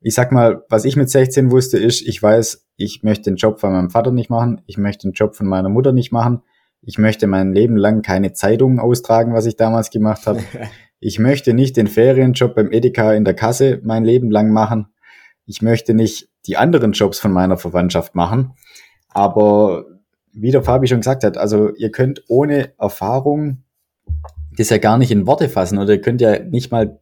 ich 0.00 0.14
sag 0.14 0.32
mal, 0.32 0.64
was 0.70 0.86
ich 0.86 0.96
mit 0.96 1.10
16 1.10 1.50
wusste, 1.50 1.76
ist, 1.78 2.00
ich 2.00 2.22
weiß, 2.22 2.66
ich 2.76 3.02
möchte 3.02 3.24
den 3.24 3.36
Job 3.36 3.60
von 3.60 3.72
meinem 3.72 3.90
Vater 3.90 4.12
nicht 4.12 4.30
machen, 4.30 4.62
ich 4.66 4.78
möchte 4.78 5.06
den 5.08 5.12
Job 5.12 5.36
von 5.36 5.46
meiner 5.46 5.68
Mutter 5.68 5.92
nicht 5.92 6.10
machen, 6.10 6.42
ich 6.80 6.96
möchte 6.96 7.26
mein 7.26 7.52
Leben 7.52 7.76
lang 7.76 8.00
keine 8.00 8.32
Zeitungen 8.32 8.78
austragen, 8.78 9.34
was 9.34 9.44
ich 9.44 9.56
damals 9.56 9.90
gemacht 9.90 10.26
habe. 10.26 10.40
Ich 11.02 11.18
möchte 11.18 11.54
nicht 11.54 11.78
den 11.78 11.86
Ferienjob 11.86 12.54
beim 12.54 12.70
Edeka 12.72 13.14
in 13.14 13.24
der 13.24 13.32
Kasse 13.32 13.80
mein 13.82 14.04
Leben 14.04 14.30
lang 14.30 14.52
machen. 14.52 14.88
Ich 15.46 15.62
möchte 15.62 15.94
nicht 15.94 16.28
die 16.46 16.58
anderen 16.58 16.92
Jobs 16.92 17.18
von 17.18 17.32
meiner 17.32 17.56
Verwandtschaft 17.56 18.14
machen. 18.14 18.52
Aber 19.08 19.86
wie 20.34 20.50
der 20.50 20.62
Fabi 20.62 20.88
schon 20.88 21.00
gesagt 21.00 21.24
hat, 21.24 21.38
also 21.38 21.74
ihr 21.74 21.90
könnt 21.90 22.24
ohne 22.28 22.74
Erfahrung 22.78 23.64
das 24.56 24.70
ja 24.70 24.78
gar 24.78 24.98
nicht 24.98 25.10
in 25.10 25.26
Worte 25.26 25.48
fassen 25.48 25.78
oder 25.78 25.94
ihr 25.94 26.00
könnt 26.00 26.20
ja 26.20 26.38
nicht 26.38 26.70
mal 26.70 27.00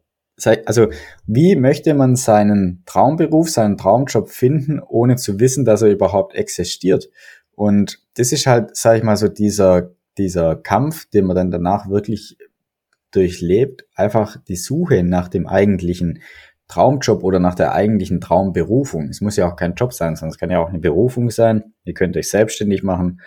also 0.65 0.87
wie 1.27 1.57
möchte 1.57 1.93
man 1.93 2.15
seinen 2.15 2.83
Traumberuf, 2.85 3.49
seinen 3.49 3.77
Traumjob 3.77 4.29
finden, 4.29 4.79
ohne 4.79 5.17
zu 5.17 5.39
wissen, 5.39 5.65
dass 5.65 5.81
er 5.81 5.89
überhaupt 5.89 6.33
existiert? 6.35 7.09
Und 7.55 7.99
das 8.15 8.31
ist 8.31 8.47
halt, 8.47 8.75
sag 8.75 8.97
ich 8.97 9.03
mal, 9.03 9.17
so 9.17 9.27
dieser, 9.27 9.91
dieser 10.17 10.55
Kampf, 10.55 11.09
den 11.09 11.25
man 11.25 11.35
dann 11.35 11.51
danach 11.51 11.89
wirklich 11.89 12.37
durchlebt, 13.11 13.85
einfach 13.95 14.37
die 14.47 14.55
Suche 14.55 15.03
nach 15.03 15.27
dem 15.27 15.47
eigentlichen 15.47 16.19
Traumjob 16.67 17.23
oder 17.23 17.39
nach 17.39 17.55
der 17.55 17.73
eigentlichen 17.73 18.21
Traumberufung. 18.21 19.09
Es 19.09 19.21
muss 19.21 19.35
ja 19.35 19.51
auch 19.51 19.55
kein 19.55 19.73
Job 19.73 19.91
sein, 19.93 20.15
sondern 20.15 20.31
es 20.31 20.37
kann 20.37 20.51
ja 20.51 20.59
auch 20.59 20.69
eine 20.69 20.79
Berufung 20.79 21.31
sein. 21.31 21.73
Ihr 21.83 21.95
könnt 21.95 22.15
euch 22.15 22.29
selbstständig 22.29 22.83
machen 22.83 23.21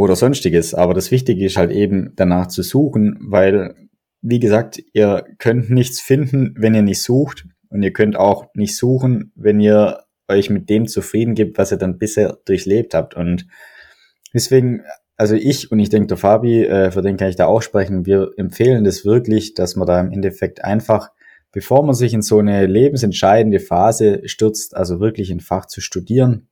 oder 0.00 0.16
sonstiges. 0.16 0.72
Aber 0.72 0.94
das 0.94 1.10
Wichtige 1.10 1.44
ist 1.44 1.58
halt 1.58 1.70
eben 1.70 2.14
danach 2.16 2.46
zu 2.46 2.62
suchen, 2.62 3.18
weil 3.20 3.74
wie 4.22 4.40
gesagt, 4.40 4.82
ihr 4.94 5.24
könnt 5.38 5.70
nichts 5.70 6.00
finden, 6.00 6.54
wenn 6.56 6.74
ihr 6.74 6.82
nicht 6.82 7.02
sucht. 7.02 7.46
Und 7.68 7.82
ihr 7.82 7.92
könnt 7.92 8.16
auch 8.16 8.46
nicht 8.54 8.76
suchen, 8.76 9.32
wenn 9.36 9.60
ihr 9.60 10.00
euch 10.26 10.50
mit 10.50 10.70
dem 10.70 10.86
zufrieden 10.88 11.34
gibt, 11.34 11.58
was 11.58 11.70
ihr 11.70 11.76
dann 11.76 11.98
bisher 11.98 12.38
durchlebt 12.46 12.94
habt. 12.94 13.14
Und 13.14 13.46
deswegen, 14.34 14.82
also 15.16 15.34
ich 15.34 15.70
und 15.70 15.78
ich 15.78 15.90
denke, 15.90 16.08
der 16.08 16.16
Fabi, 16.16 16.64
äh, 16.64 16.90
für 16.90 17.02
den 17.02 17.16
kann 17.16 17.28
ich 17.28 17.36
da 17.36 17.46
auch 17.46 17.62
sprechen, 17.62 18.06
wir 18.06 18.30
empfehlen 18.36 18.84
das 18.84 19.04
wirklich, 19.04 19.54
dass 19.54 19.76
man 19.76 19.86
da 19.86 20.00
im 20.00 20.10
Endeffekt 20.10 20.64
einfach, 20.64 21.10
bevor 21.52 21.84
man 21.84 21.94
sich 21.94 22.14
in 22.14 22.22
so 22.22 22.38
eine 22.38 22.66
lebensentscheidende 22.66 23.60
Phase 23.60 24.22
stürzt, 24.24 24.76
also 24.76 24.98
wirklich 24.98 25.30
ein 25.30 25.40
Fach 25.40 25.66
zu 25.66 25.80
studieren, 25.80 26.48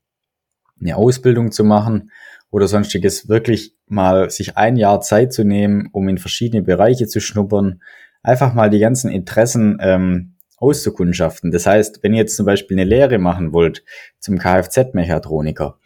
eine 0.80 0.96
Ausbildung 0.96 1.50
zu 1.50 1.64
machen 1.64 2.11
oder 2.50 2.68
sonstiges 2.68 3.28
wirklich 3.28 3.74
mal 3.87 4.30
sich 4.30 4.56
ein 4.56 4.76
Jahr 4.76 5.00
Zeit 5.00 5.32
zu 5.32 5.44
nehmen, 5.44 5.88
um 5.92 6.08
in 6.08 6.18
verschiedene 6.18 6.62
Bereiche 6.62 7.06
zu 7.06 7.20
schnuppern, 7.20 7.82
einfach 8.22 8.54
mal 8.54 8.70
die 8.70 8.78
ganzen 8.78 9.11
Interessen 9.11 9.78
ähm, 9.80 10.34
auszukundschaften. 10.56 11.50
Das 11.50 11.66
heißt, 11.66 12.02
wenn 12.02 12.14
ihr 12.14 12.20
jetzt 12.20 12.37
zum 12.37 12.46
Beispiel 12.46 12.76
eine 12.76 12.88
Lehre 12.88 13.18
machen 13.18 13.52
wollt 13.52 13.84
zum 14.18 14.38
Kfz-Mechatroniker, 14.38 15.78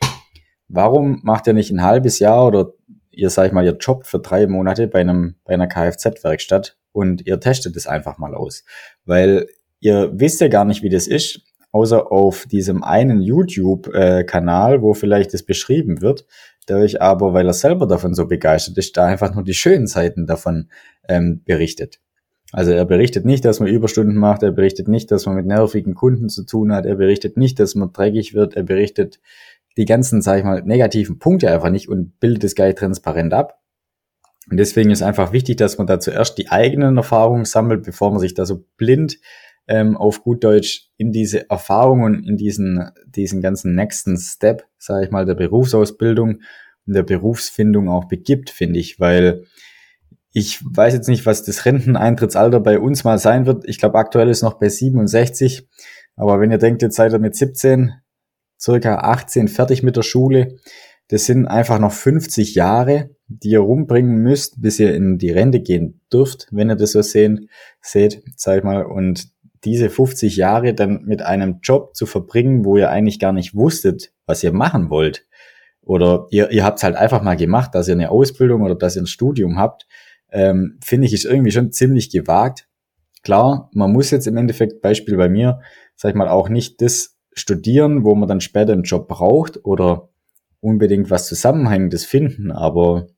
warum 0.68 1.20
macht 1.22 1.46
ihr 1.46 1.52
nicht 1.52 1.70
ein 1.70 1.82
halbes 1.82 2.18
Jahr 2.18 2.46
oder 2.46 2.72
ihr 3.10 3.28
sag 3.28 3.46
ich 3.46 3.52
mal 3.52 3.64
ihr 3.64 3.76
Job 3.76 4.06
für 4.06 4.20
drei 4.20 4.46
Monate 4.46 4.88
bei 4.88 5.00
einem 5.00 5.34
bei 5.44 5.54
einer 5.54 5.66
Kfz-Werkstatt 5.66 6.78
und 6.92 7.26
ihr 7.26 7.40
testet 7.40 7.76
es 7.76 7.86
einfach 7.86 8.18
mal 8.18 8.34
aus, 8.34 8.64
weil 9.04 9.46
ihr 9.80 10.10
wisst 10.14 10.40
ja 10.40 10.48
gar 10.48 10.64
nicht, 10.64 10.82
wie 10.82 10.88
das 10.88 11.06
ist 11.06 11.42
außer 11.72 12.12
auf 12.12 12.46
diesem 12.46 12.84
einen 12.84 13.22
YouTube-Kanal, 13.22 14.82
wo 14.82 14.94
vielleicht 14.94 15.32
das 15.32 15.42
beschrieben 15.42 16.02
wird, 16.02 16.26
euch 16.70 17.02
aber, 17.02 17.32
weil 17.32 17.46
er 17.46 17.52
selber 17.52 17.86
davon 17.86 18.14
so 18.14 18.26
begeistert 18.26 18.78
ist, 18.78 18.96
da 18.96 19.06
einfach 19.06 19.34
nur 19.34 19.44
die 19.44 19.54
schönen 19.54 19.86
Seiten 19.86 20.26
davon 20.26 20.68
ähm, 21.08 21.42
berichtet. 21.44 22.00
Also 22.52 22.70
er 22.70 22.84
berichtet 22.84 23.24
nicht, 23.24 23.44
dass 23.44 23.60
man 23.60 23.68
Überstunden 23.68 24.16
macht, 24.16 24.42
er 24.42 24.52
berichtet 24.52 24.86
nicht, 24.86 25.10
dass 25.10 25.26
man 25.26 25.36
mit 25.36 25.46
nervigen 25.46 25.94
Kunden 25.94 26.28
zu 26.28 26.44
tun 26.44 26.72
hat, 26.72 26.84
er 26.84 26.96
berichtet 26.96 27.36
nicht, 27.36 27.58
dass 27.58 27.74
man 27.74 27.92
dreckig 27.92 28.34
wird, 28.34 28.54
er 28.54 28.62
berichtet 28.62 29.20
die 29.78 29.86
ganzen, 29.86 30.20
sag 30.20 30.38
ich 30.38 30.44
mal, 30.44 30.62
negativen 30.62 31.18
Punkte 31.18 31.50
einfach 31.50 31.70
nicht 31.70 31.88
und 31.88 32.20
bildet 32.20 32.44
es 32.44 32.54
gleich 32.54 32.74
transparent 32.74 33.32
ab. 33.32 33.62
Und 34.50 34.58
deswegen 34.58 34.90
ist 34.90 35.02
einfach 35.02 35.32
wichtig, 35.32 35.56
dass 35.56 35.78
man 35.78 35.86
da 35.86 35.98
zuerst 35.98 36.36
die 36.36 36.50
eigenen 36.50 36.96
Erfahrungen 36.98 37.46
sammelt, 37.46 37.84
bevor 37.84 38.10
man 38.10 38.20
sich 38.20 38.34
da 38.34 38.44
so 38.44 38.64
blind 38.76 39.18
ähm, 39.68 39.96
auf 39.96 40.22
gut 40.22 40.44
Deutsch 40.44 40.88
in 40.96 41.12
diese 41.12 41.48
Erfahrungen, 41.50 42.24
in 42.24 42.36
diesen, 42.36 42.90
diesen 43.06 43.40
ganzen 43.40 43.74
nächsten 43.74 44.16
Step, 44.16 44.66
sage 44.78 45.04
ich 45.06 45.10
mal, 45.10 45.24
der 45.24 45.34
Berufsausbildung 45.34 46.40
und 46.86 46.94
der 46.94 47.02
Berufsfindung 47.02 47.88
auch 47.88 48.06
begibt, 48.06 48.50
finde 48.50 48.78
ich, 48.80 48.98
weil 48.98 49.44
ich 50.32 50.60
weiß 50.64 50.94
jetzt 50.94 51.08
nicht, 51.08 51.26
was 51.26 51.44
das 51.44 51.66
Renteneintrittsalter 51.66 52.60
bei 52.60 52.78
uns 52.78 53.04
mal 53.04 53.18
sein 53.18 53.46
wird. 53.46 53.68
Ich 53.68 53.78
glaube, 53.78 53.98
aktuell 53.98 54.28
ist 54.28 54.42
noch 54.42 54.54
bei 54.54 54.68
67. 54.68 55.68
Aber 56.16 56.40
wenn 56.40 56.50
ihr 56.50 56.58
denkt, 56.58 56.82
jetzt 56.82 56.96
seid 56.96 57.12
ihr 57.12 57.18
mit 57.18 57.36
17, 57.36 57.92
circa 58.58 58.96
18 58.96 59.48
fertig 59.48 59.82
mit 59.82 59.96
der 59.96 60.02
Schule, 60.02 60.56
das 61.08 61.26
sind 61.26 61.46
einfach 61.46 61.78
noch 61.78 61.92
50 61.92 62.54
Jahre, 62.54 63.10
die 63.26 63.50
ihr 63.50 63.60
rumbringen 63.60 64.22
müsst, 64.22 64.62
bis 64.62 64.78
ihr 64.78 64.94
in 64.94 65.18
die 65.18 65.30
Rente 65.30 65.60
gehen 65.60 66.00
dürft, 66.10 66.48
wenn 66.50 66.70
ihr 66.70 66.76
das 66.76 66.92
so 66.92 67.02
sehen, 67.02 67.50
seht, 67.82 68.22
sag 68.36 68.58
ich 68.58 68.64
mal. 68.64 68.84
Und 68.84 69.28
diese 69.64 69.90
50 69.90 70.36
Jahre 70.36 70.74
dann 70.74 71.04
mit 71.04 71.22
einem 71.22 71.60
Job 71.62 71.94
zu 71.94 72.06
verbringen, 72.06 72.64
wo 72.64 72.76
ihr 72.76 72.90
eigentlich 72.90 73.18
gar 73.18 73.32
nicht 73.32 73.54
wusstet, 73.54 74.12
was 74.26 74.42
ihr 74.42 74.52
machen 74.52 74.90
wollt. 74.90 75.26
Oder 75.82 76.26
ihr, 76.30 76.50
ihr 76.50 76.64
habt 76.64 76.78
es 76.78 76.84
halt 76.84 76.96
einfach 76.96 77.22
mal 77.22 77.36
gemacht, 77.36 77.74
dass 77.74 77.88
ihr 77.88 77.94
eine 77.94 78.10
Ausbildung 78.10 78.62
oder 78.62 78.74
dass 78.74 78.96
ihr 78.96 79.02
ein 79.02 79.06
Studium 79.06 79.58
habt, 79.58 79.86
ähm, 80.30 80.78
finde 80.82 81.06
ich, 81.06 81.12
ist 81.12 81.24
irgendwie 81.24 81.50
schon 81.50 81.72
ziemlich 81.72 82.10
gewagt. 82.10 82.68
Klar, 83.22 83.70
man 83.72 83.92
muss 83.92 84.10
jetzt 84.10 84.26
im 84.26 84.36
Endeffekt, 84.36 84.80
Beispiel 84.80 85.16
bei 85.16 85.28
mir, 85.28 85.60
sag 85.94 86.10
ich 86.10 86.16
mal, 86.16 86.28
auch 86.28 86.48
nicht 86.48 86.80
das 86.80 87.16
studieren, 87.34 88.04
wo 88.04 88.14
man 88.14 88.28
dann 88.28 88.40
später 88.40 88.72
einen 88.72 88.82
Job 88.82 89.08
braucht 89.08 89.64
oder 89.64 90.10
unbedingt 90.60 91.10
was 91.10 91.26
Zusammenhängendes 91.26 92.04
finden, 92.04 92.50
aber 92.50 93.08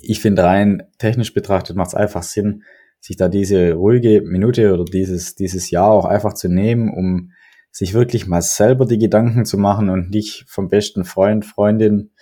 ich 0.00 0.20
finde 0.20 0.42
rein 0.42 0.82
technisch 0.98 1.34
betrachtet 1.34 1.76
macht 1.76 1.88
es 1.88 1.94
einfach 1.94 2.22
Sinn, 2.22 2.64
sich 3.04 3.16
da 3.18 3.28
diese 3.28 3.74
ruhige 3.74 4.22
Minute 4.22 4.72
oder 4.72 4.86
dieses, 4.86 5.34
dieses 5.34 5.70
Jahr 5.70 5.90
auch 5.90 6.06
einfach 6.06 6.32
zu 6.32 6.48
nehmen, 6.48 6.90
um 6.90 7.32
sich 7.70 7.92
wirklich 7.92 8.26
mal 8.26 8.40
selber 8.40 8.86
die 8.86 8.96
Gedanken 8.96 9.44
zu 9.44 9.58
machen 9.58 9.90
und 9.90 10.08
nicht 10.08 10.46
vom 10.48 10.70
besten 10.70 11.04
Freund, 11.04 11.44
Freundin, 11.44 12.12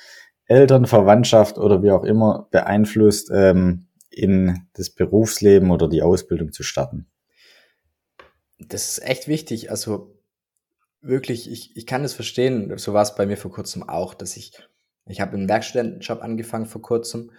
Eltern, 0.47 0.87
Verwandtschaft 0.87 1.57
oder 1.57 1.85
wie 1.85 1.93
auch 1.93 2.03
immer 2.03 2.49
beeinflusst, 2.51 3.31
ähm, 3.33 3.87
in 4.11 4.67
das 4.73 4.91
Berufsleben 4.91 5.71
oder 5.71 5.89
die 5.89 6.03
Ausbildung 6.03 6.51
zu 6.51 6.65
starten. 6.65 7.07
Das 8.59 8.89
ist 8.89 9.05
echt 9.05 9.29
wichtig. 9.29 9.71
Also 9.71 10.17
wirklich, 11.01 11.49
ich, 11.49 11.77
ich 11.77 11.87
kann 11.87 12.03
es 12.03 12.13
verstehen. 12.13 12.77
So 12.77 12.93
war 12.93 13.03
es 13.03 13.15
bei 13.15 13.25
mir 13.25 13.37
vor 13.37 13.53
kurzem 13.53 13.89
auch, 13.89 14.15
dass 14.15 14.37
ich, 14.37 14.51
ich 15.07 15.21
habe 15.21 15.37
einen 15.37 15.49
Werkstudentenjob 15.49 16.23
angefangen 16.23 16.67
vor 16.67 16.83
kurzem 16.83 17.31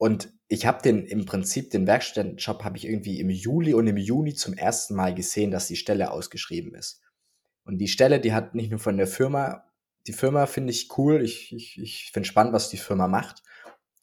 und 0.00 0.32
ich 0.48 0.64
habe 0.64 0.80
den 0.80 1.04
im 1.04 1.26
Prinzip, 1.26 1.70
den 1.70 1.86
Werkstudentenjob 1.86 2.64
habe 2.64 2.78
ich 2.78 2.86
irgendwie 2.86 3.20
im 3.20 3.28
Juli 3.28 3.74
und 3.74 3.86
im 3.86 3.98
Juni 3.98 4.32
zum 4.32 4.54
ersten 4.54 4.94
Mal 4.94 5.14
gesehen, 5.14 5.50
dass 5.50 5.66
die 5.66 5.76
Stelle 5.76 6.10
ausgeschrieben 6.10 6.74
ist. 6.74 7.02
Und 7.64 7.76
die 7.76 7.86
Stelle, 7.86 8.18
die 8.18 8.32
hat 8.32 8.54
nicht 8.54 8.70
nur 8.70 8.80
von 8.80 8.96
der 8.96 9.06
Firma, 9.06 9.62
die 10.06 10.14
Firma 10.14 10.46
finde 10.46 10.70
ich 10.70 10.88
cool, 10.96 11.20
ich, 11.22 11.52
ich, 11.52 11.78
ich 11.78 12.10
finde 12.14 12.26
spannend, 12.26 12.54
was 12.54 12.70
die 12.70 12.78
Firma 12.78 13.08
macht. 13.08 13.42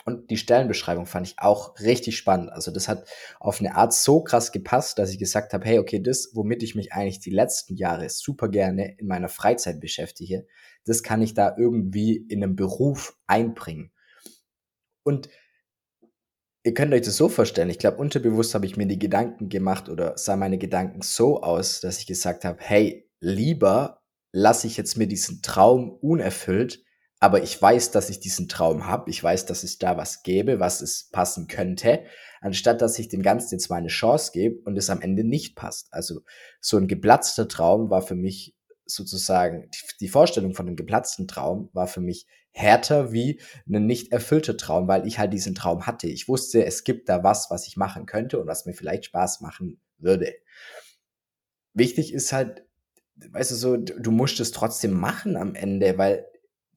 Und 0.06 0.30
die 0.30 0.38
Stellenbeschreibung 0.38 1.08
fand 1.08 1.30
ich 1.30 1.40
auch 1.40 1.80
richtig 1.80 2.16
spannend. 2.16 2.52
Also 2.52 2.70
das 2.70 2.88
hat 2.88 3.10
auf 3.40 3.60
eine 3.60 3.74
Art 3.74 3.92
so 3.92 4.22
krass 4.22 4.52
gepasst, 4.52 5.00
dass 5.00 5.10
ich 5.10 5.18
gesagt 5.18 5.52
habe, 5.54 5.66
hey, 5.66 5.80
okay, 5.80 6.00
das, 6.00 6.30
womit 6.36 6.62
ich 6.62 6.76
mich 6.76 6.94
eigentlich 6.94 7.22
die 7.22 7.32
letzten 7.32 7.76
Jahre 7.76 8.08
super 8.12 8.50
gerne 8.50 8.96
in 9.00 9.08
meiner 9.08 9.30
Freizeit 9.30 9.80
beschäftige, 9.80 10.46
das 10.86 11.02
kann 11.02 11.24
ich 11.24 11.34
da 11.34 11.56
irgendwie 11.58 12.18
in 12.18 12.44
einem 12.44 12.56
Beruf 12.56 13.18
einbringen. 13.26 13.92
Und 15.02 15.30
ihr 16.68 16.74
könnt 16.74 16.94
euch 16.94 17.04
das 17.04 17.16
so 17.16 17.30
vorstellen, 17.30 17.70
ich 17.70 17.80
glaube, 17.80 17.96
unterbewusst 17.96 18.54
habe 18.54 18.66
ich 18.66 18.76
mir 18.76 18.88
die 18.88 19.00
Gedanken 19.00 19.48
gemacht 19.48 19.88
oder 19.88 20.18
sah 20.18 20.36
meine 20.36 20.58
Gedanken 20.58 21.02
so 21.02 21.42
aus, 21.42 21.80
dass 21.80 22.00
ich 22.00 22.08
gesagt 22.08 22.44
habe, 22.44 22.58
hey, 22.60 23.10
lieber 23.22 24.02
lasse 24.34 24.68
ich 24.68 24.76
jetzt 24.76 24.98
mir 24.98 25.08
diesen 25.08 25.42
Traum 25.42 25.90
unerfüllt, 25.90 26.84
aber 27.22 27.42
ich 27.42 27.60
weiß, 27.60 27.92
dass 27.92 28.10
ich 28.10 28.20
diesen 28.20 28.50
Traum 28.50 28.86
habe, 28.86 29.10
ich 29.10 29.24
weiß, 29.24 29.46
dass 29.46 29.64
es 29.64 29.78
da 29.78 29.96
was 29.96 30.24
gäbe, 30.24 30.60
was 30.60 30.82
es 30.82 31.10
passen 31.10 31.48
könnte, 31.48 32.04
anstatt 32.42 32.82
dass 32.82 33.00
ich 33.00 33.08
dem 33.08 33.22
Ganzen 33.22 33.56
jetzt 33.56 33.70
mal 33.70 33.78
eine 33.78 33.88
Chance 33.88 34.32
gebe 34.34 34.60
und 34.66 34.78
es 34.78 34.90
am 34.90 35.00
Ende 35.00 35.24
nicht 35.24 35.56
passt. 35.56 35.88
Also 35.92 36.20
so 36.60 36.76
ein 36.76 36.90
geplatzter 36.90 37.48
Traum 37.48 37.90
war 37.90 38.02
für 38.02 38.16
mich 38.16 38.58
sozusagen, 38.86 39.70
die 40.02 40.10
Vorstellung 40.10 40.54
von 40.54 40.68
einem 40.68 40.76
geplatzten 40.76 41.30
Traum 41.30 41.70
war 41.72 41.88
für 41.88 42.02
mich 42.02 42.28
härter 42.58 43.12
wie 43.12 43.40
ein 43.68 43.86
nicht 43.86 44.12
erfüllter 44.12 44.58
Traum, 44.58 44.88
weil 44.88 45.08
ich 45.08 45.20
halt 45.20 45.34
diesen 45.34 45.56
Traum 45.56 45.86
hatte. 45.86 46.08
Ich 46.08 46.28
wusste, 46.28 46.66
es 46.66 46.84
gibt 46.84 47.10
da 47.10 47.24
was, 47.24 47.50
was 47.50 47.68
ich 47.68 47.78
machen 47.78 48.06
könnte 48.06 48.40
und 48.40 48.48
was 48.48 48.66
mir 48.66 48.74
vielleicht 48.74 49.06
Spaß 49.06 49.42
machen 49.42 49.80
würde. 50.00 50.34
Wichtig 51.74 52.14
ist 52.14 52.34
halt 52.34 52.68
weißt 53.32 53.52
du, 53.52 53.56
so, 53.56 53.78
du 53.78 54.12
musst 54.12 54.40
es 54.40 54.52
trotzdem 54.52 54.94
machen 54.94 55.36
am 55.36 55.56
Ende, 55.56 55.98
weil 55.98 56.26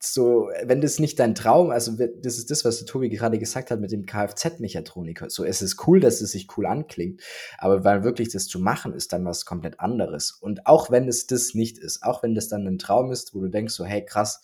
so, 0.02 0.48
wenn 0.64 0.80
das 0.80 0.98
nicht 0.98 1.18
dein 1.18 1.34
Traum, 1.34 1.70
also 1.70 1.92
das 1.92 2.38
ist 2.38 2.50
das, 2.50 2.64
was 2.64 2.78
der 2.78 2.86
Tobi 2.86 3.10
gerade 3.10 3.38
gesagt 3.38 3.70
hat 3.70 3.80
mit 3.80 3.92
dem 3.92 4.06
Kfz-Mechatroniker. 4.06 5.28
So, 5.28 5.44
es 5.44 5.60
ist 5.60 5.86
cool, 5.86 6.00
dass 6.00 6.22
es 6.22 6.32
sich 6.32 6.48
cool 6.56 6.64
anklingt, 6.64 7.20
aber 7.58 7.84
weil 7.84 8.02
wirklich 8.02 8.30
das 8.30 8.46
zu 8.46 8.58
machen 8.58 8.94
ist 8.94 9.12
dann 9.12 9.26
was 9.26 9.44
komplett 9.44 9.78
anderes. 9.78 10.32
Und 10.32 10.66
auch 10.66 10.90
wenn 10.90 11.06
es 11.06 11.26
das 11.26 11.52
nicht 11.52 11.76
ist, 11.76 12.02
auch 12.02 12.22
wenn 12.22 12.34
das 12.34 12.48
dann 12.48 12.66
ein 12.66 12.78
Traum 12.78 13.12
ist, 13.12 13.34
wo 13.34 13.40
du 13.40 13.48
denkst 13.48 13.74
so, 13.74 13.84
hey 13.84 14.02
krass, 14.02 14.40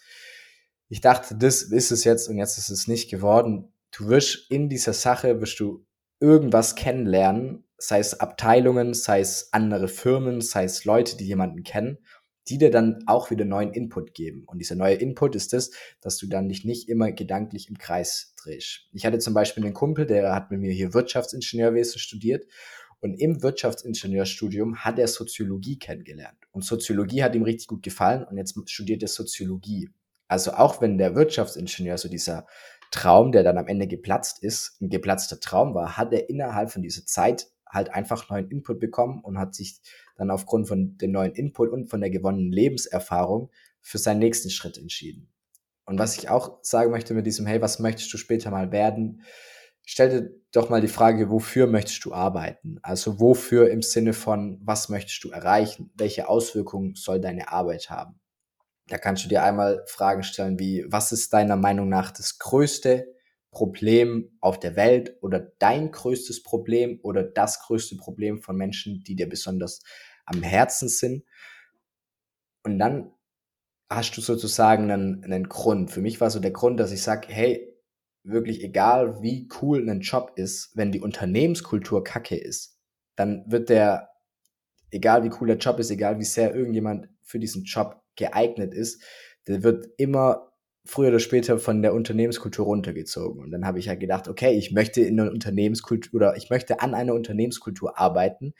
ich 0.89 1.01
dachte, 1.01 1.37
das 1.37 1.63
ist 1.63 1.91
es 1.91 2.05
jetzt 2.05 2.29
und 2.29 2.39
jetzt 2.39 2.59
ist 2.59 2.71
es 2.71 2.87
nicht 2.87 3.11
geworden. 3.11 3.73
Du 3.91 4.09
wirst 4.09 4.51
in 4.51 4.69
dieser 4.69 4.93
Sache, 4.93 5.41
wirst 5.41 5.59
du 5.61 5.85
irgendwas 6.21 6.75
kennenlernen, 6.75 7.65
sei 7.79 7.99
es 7.99 8.21
Abteilungen, 8.21 8.95
sei 8.95 9.21
es 9.21 9.53
andere 9.53 9.89
Firmen, 9.89 10.41
sei 10.41 10.65
es 10.65 10.85
Leute, 10.85 11.17
die 11.17 11.27
jemanden 11.27 11.63
kennen, 11.63 11.99
die 12.49 12.59
dir 12.59 12.71
dann 12.71 13.03
auch 13.07 13.31
wieder 13.31 13.45
neuen 13.45 13.73
Input 13.73 14.15
geben. 14.15 14.45
Und 14.47 14.59
dieser 14.59 14.77
neue 14.77 14.95
Input 14.95 15.35
ist 15.35 15.53
das, 15.53 15.73
dass 16.01 16.17
du 16.17 16.27
dann 16.27 16.49
dich 16.49 16.65
nicht 16.65 16.89
immer 16.89 17.11
gedanklich 17.11 17.69
im 17.69 17.77
Kreis 17.77 18.35
drehst. 18.41 18.89
Ich 18.93 19.05
hatte 19.05 19.19
zum 19.19 19.35
Beispiel 19.35 19.65
einen 19.65 19.75
Kumpel, 19.75 20.07
der 20.07 20.35
hat 20.35 20.51
mit 20.51 20.61
mir 20.61 20.73
hier 20.73 20.95
Wirtschaftsingenieurwesen 20.95 21.99
studiert. 21.99 22.47
Und 23.01 23.15
im 23.15 23.43
Wirtschaftsingenieurstudium 23.43 24.79
hat 24.79 24.99
er 24.99 25.09
Soziologie 25.09 25.79
kennengelernt. 25.79 26.39
Und 26.53 26.65
Soziologie 26.65 27.23
hat 27.23 27.35
ihm 27.35 27.43
richtig 27.43 27.67
gut 27.67 27.83
gefallen 27.83 28.25
und 28.25 28.39
jetzt 28.39 28.59
studiert 28.71 29.03
er 29.03 29.09
Soziologie. 29.09 29.91
Also 30.29 30.53
auch 30.53 30.81
wenn 30.81 30.99
der 30.99 31.15
Wirtschaftsingenieur 31.15 31.99
so 31.99 32.09
dieser 32.09 32.47
Traum, 32.91 33.33
der 33.33 33.43
dann 33.43 33.59
am 33.59 33.67
Ende 33.67 33.87
geplatzt 33.87 34.43
ist, 34.43 34.81
ein 34.81 34.89
geplatzter 34.89 35.41
Traum 35.41 35.75
war, 35.75 35.97
hat 35.97 36.13
er 36.13 36.29
innerhalb 36.29 36.71
von 36.71 36.83
dieser 36.83 37.05
Zeit 37.05 37.49
halt 37.69 37.91
einfach 37.91 38.31
neuen 38.31 38.51
Input 38.51 38.81
bekommen 38.81 39.21
und 39.23 39.39
hat 39.39 39.55
sich 39.55 39.81
dann 40.17 40.31
aufgrund 40.31 40.69
von 40.69 40.97
dem 40.99 41.13
neuen 41.13 41.33
Input 41.33 41.71
und 41.71 41.87
von 41.87 42.01
der 42.01 42.11
gewonnenen 42.11 42.53
Lebenserfahrung 42.53 43.51
für 43.81 43.99
seinen 43.99 44.21
nächsten 44.21 44.51
Schritt 44.51 44.79
entschieden. 44.79 45.29
Und 45.85 45.99
was 45.99 46.17
ich 46.19 46.29
auch 46.29 46.59
sagen 46.63 46.91
möchte 46.91 47.15
mit 47.15 47.27
diesem, 47.27 47.47
hey, 47.47 47.61
was 47.61 47.79
möchtest 47.79 48.13
du 48.13 48.19
später 48.19 48.51
mal 48.51 48.73
werden? 48.73 49.23
Stell 49.85 50.09
dir 50.11 50.31
doch 50.51 50.69
mal 50.69 50.81
die 50.81 50.89
Frage, 50.89 51.31
wofür 51.31 51.69
möchtest 51.69 52.05
du 52.05 52.13
arbeiten? 52.13 52.79
Also 52.83 53.21
wofür 53.21 53.71
im 53.71 53.83
Sinne 53.83 54.13
von, 54.13 54.61
was 54.65 54.89
möchtest 54.89 55.23
du 55.23 55.31
erreichen? 55.31 55.93
Welche 55.95 56.29
Auswirkungen 56.29 56.97
soll 56.97 57.21
deine 57.21 57.53
Arbeit 57.53 57.89
haben? 57.89 58.19
Da 58.89 58.99
kannst 58.99 59.25
du 59.25 59.29
dir 59.29 59.43
einmal 59.43 59.85
Fragen 59.87 60.23
stellen 60.23 60.59
wie, 60.59 60.85
was 60.89 61.13
ist 61.13 61.33
deiner 61.33 61.57
Meinung 61.57 61.89
nach 61.89 62.13
das 62.13 62.39
größte 62.39 63.13
Problem 63.51 64.37
auf 64.41 64.61
der 64.61 64.77
Welt 64.77 65.17
oder 65.23 65.41
dein 65.59 65.91
größtes 65.91 66.43
Problem 66.43 67.01
oder 67.03 67.25
das 67.25 67.61
größte 67.61 67.97
Problem 67.97 68.43
von 68.43 68.57
Menschen, 68.57 69.03
die 69.03 69.17
dir 69.17 69.29
besonders 69.29 69.83
am 70.25 70.43
Herzen 70.43 70.89
sind? 70.89 71.25
Und 72.63 72.79
dann 72.79 73.13
hast 73.91 74.17
du 74.17 74.21
sozusagen 74.21 74.91
einen, 74.91 75.25
einen 75.25 75.49
Grund. 75.49 75.91
Für 75.91 76.01
mich 76.01 76.21
war 76.21 76.31
so 76.31 76.41
der 76.41 76.51
Grund, 76.51 76.79
dass 76.79 76.93
ich 76.93 77.03
sage, 77.03 77.29
hey, 77.29 77.73
wirklich 78.23 78.63
egal 78.63 79.23
wie 79.23 79.49
cool 79.61 79.89
ein 79.89 80.01
Job 80.01 80.33
ist, 80.37 80.77
wenn 80.77 80.93
die 80.93 81.01
Unternehmenskultur 81.01 82.03
kacke 82.03 82.37
ist, 82.37 82.79
dann 83.15 83.45
wird 83.47 83.69
der, 83.69 84.11
egal 84.91 85.23
wie 85.23 85.31
cool 85.41 85.47
der 85.47 85.59
Job 85.59 85.79
ist, 85.79 85.91
egal 85.91 86.19
wie 86.19 86.25
sehr 86.25 86.55
irgendjemand 86.55 87.09
für 87.23 87.39
diesen 87.39 87.65
Job 87.65 88.03
geeignet 88.17 88.75
ist, 88.75 89.03
der 89.47 89.63
wird 89.63 89.89
immer 89.97 90.53
früher 90.85 91.09
oder 91.09 91.19
später 91.19 91.59
von 91.59 91.83
der 91.83 91.95
Unternehmenskultur 91.95 92.65
runtergezogen. 92.65 93.43
Und 93.43 93.51
dann 93.51 93.67
habe 93.67 93.79
ich 93.79 93.89
halt 93.89 94.01
gedacht, 94.01 94.29
okay, 94.29 94.57
ich 94.57 94.73
möchte 94.73 95.01
in 95.01 95.21
einer 95.21 95.31
Unternehmenskultur 95.31 96.15
oder 96.15 96.37
ich 96.37 96.49
möchte 96.51 96.81
an 96.81 96.95
einer 96.95 97.15
Unternehmenskultur 97.15 97.99
arbeiten, 97.99 98.55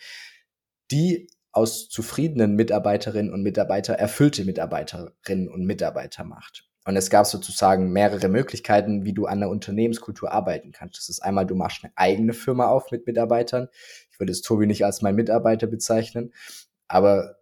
die 0.91 1.29
aus 1.53 1.89
zufriedenen 1.89 2.55
Mitarbeiterinnen 2.55 3.33
und 3.33 3.43
Mitarbeiter 3.43 3.95
erfüllte 3.95 4.45
Mitarbeiterinnen 4.45 5.49
und 5.49 5.65
Mitarbeiter 5.65 6.25
macht. 6.25 6.69
Und 6.85 6.97
es 6.97 7.11
gab 7.11 7.27
sozusagen 7.27 7.91
mehrere 7.91 8.29
Möglichkeiten, 8.29 9.05
wie 9.05 9.13
du 9.13 9.27
an 9.27 9.41
der 9.41 9.49
Unternehmenskultur 9.49 10.31
arbeiten 10.31 10.71
kannst. 10.71 10.99
Das 10.99 11.09
ist 11.09 11.21
einmal, 11.21 11.47
du 11.47 11.57
machst 11.57 11.83
eine 11.83 11.93
eigene 11.97 12.33
Firma 12.33 12.67
auf 12.67 12.93
mit 12.93 13.07
Mitarbeitern. 13.07 13.69
Ich 14.13 14.21
würde 14.21 14.31
es 14.31 14.43
Tobi 14.43 14.67
nicht 14.67 14.85
als 14.85 15.03
mein 15.03 15.17
Mitarbeiter 15.17 15.67
bezeichnen, 15.67 16.33
aber 16.87 17.39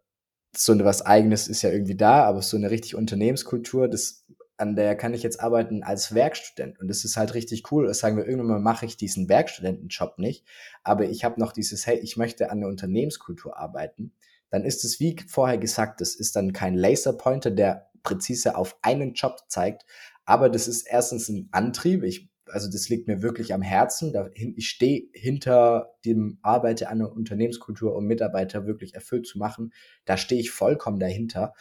so 0.57 0.79
was 0.85 1.03
Eigenes 1.03 1.49
ist 1.49 1.63
ja 1.63 1.71
irgendwie 1.71 1.97
da, 1.97 2.25
aber 2.25 2.43
so 2.43 2.57
eine 2.57 2.71
richtig 2.71 2.95
Unternehmenskultur, 2.95 3.89
das, 3.89 4.25
an 4.57 4.77
der 4.77 4.97
kann 4.97 5.15
ich 5.15 5.23
jetzt 5.23 5.41
arbeiten 5.41 5.83
als 5.83 6.15
Werkstudent. 6.15 6.79
Und 6.79 6.89
das 6.89 7.05
ist 7.05 7.17
halt 7.17 7.35
richtig 7.35 7.71
cool. 7.73 7.87
Das 7.87 7.99
sagen 7.99 8.17
wir, 8.17 8.27
irgendwann 8.27 8.49
mal 8.49 8.61
mache 8.61 8.87
ich 8.87 8.97
diesen 8.97 9.29
Werkstudentenjob 9.29 10.19
nicht, 10.19 10.45
aber 10.83 11.05
ich 11.05 11.25
habe 11.25 11.41
noch 11.41 11.53
dieses, 11.53 11.87
hey, 11.87 11.99
ich 11.99 12.17
möchte 12.17 12.51
an 12.51 12.61
der 12.61 12.69
Unternehmenskultur 12.69 13.57
arbeiten. 13.59 14.13
Dann 14.51 14.65
ist 14.65 14.85
es, 14.85 15.01
wie 15.01 15.17
vorher 15.29 15.59
gesagt, 15.59 16.01
das 16.01 16.15
ist 16.15 16.37
dann 16.37 16.53
kein 16.53 16.75
Laserpointer, 16.75 17.51
der 17.51 17.91
präzise 18.03 18.57
auf 18.57 18.79
einen 18.83 19.15
Job 19.15 19.39
zeigt, 19.49 19.85
aber 20.25 20.49
das 20.49 20.69
ist 20.69 20.87
erstens 20.87 21.29
ein 21.29 21.49
Antrieb. 21.51 22.03
Ich 22.05 22.31
also 22.51 22.71
das 22.71 22.89
liegt 22.89 23.09
mir 23.09 23.23
wirklich 23.23 23.55
am 23.55 23.63
Herzen. 23.63 24.13
Ich 24.35 24.69
stehe 24.69 25.05
hinter 25.13 25.95
dem 26.05 26.39
Arbeiter 26.43 26.91
an 26.91 26.99
der 26.99 27.13
Unternehmenskultur, 27.13 27.95
um 27.97 28.05
Mitarbeiter 28.05 28.67
wirklich 28.67 28.95
erfüllt 28.95 29.27
zu 29.27 29.39
machen. 29.39 29.73
Da 30.05 30.17
stehe 30.17 30.41
ich 30.41 30.51
vollkommen 30.51 30.99
dahinter. 30.99 31.55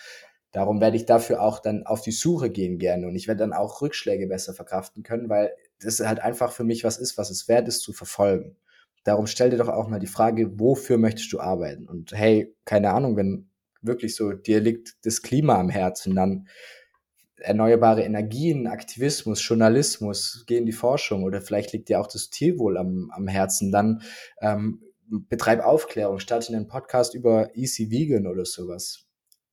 Darum 0.51 0.81
werde 0.81 0.97
ich 0.97 1.05
dafür 1.05 1.41
auch 1.41 1.59
dann 1.59 1.83
auf 1.85 2.01
die 2.01 2.11
Suche 2.11 2.51
gehen 2.51 2.77
gerne 2.77 3.07
und 3.07 3.15
ich 3.15 3.27
werde 3.27 3.39
dann 3.39 3.53
auch 3.53 3.81
Rückschläge 3.81 4.27
besser 4.27 4.53
verkraften 4.53 5.01
können, 5.01 5.27
weil 5.27 5.51
das 5.81 5.99
halt 5.99 6.19
einfach 6.19 6.51
für 6.51 6.63
mich 6.63 6.83
was 6.83 6.99
ist, 6.99 7.17
was 7.17 7.31
es 7.31 7.47
wert 7.47 7.67
ist 7.67 7.79
zu 7.79 7.91
verfolgen. 7.91 8.55
Darum 9.03 9.25
stell 9.25 9.49
dir 9.49 9.57
doch 9.57 9.67
auch 9.67 9.87
mal 9.87 9.99
die 9.99 10.07
Frage, 10.07 10.59
wofür 10.59 10.97
möchtest 10.97 11.33
du 11.33 11.39
arbeiten? 11.39 11.87
Und 11.87 12.11
hey, 12.13 12.55
keine 12.65 12.91
Ahnung, 12.91 13.17
wenn 13.17 13.49
wirklich 13.81 14.15
so 14.15 14.31
dir 14.31 14.59
liegt 14.59 14.93
das 15.05 15.23
Klima 15.23 15.59
am 15.59 15.69
Herzen, 15.69 16.15
dann 16.15 16.47
erneuerbare 17.43 18.03
Energien, 18.03 18.67
Aktivismus, 18.67 19.45
Journalismus, 19.47 20.43
geh 20.47 20.57
in 20.57 20.65
die 20.65 20.71
Forschung 20.71 21.23
oder 21.23 21.41
vielleicht 21.41 21.73
liegt 21.73 21.89
dir 21.89 21.99
auch 21.99 22.07
das 22.07 22.29
Tierwohl 22.29 22.77
am, 22.77 23.11
am 23.13 23.27
Herzen, 23.27 23.71
dann 23.71 24.01
ähm, 24.41 24.81
betreib 25.07 25.59
Aufklärung, 25.59 26.19
starte 26.19 26.53
einen 26.53 26.67
Podcast 26.67 27.13
über 27.13 27.55
Easy 27.55 27.91
Vegan 27.91 28.27
oder 28.27 28.45
sowas. 28.45 29.05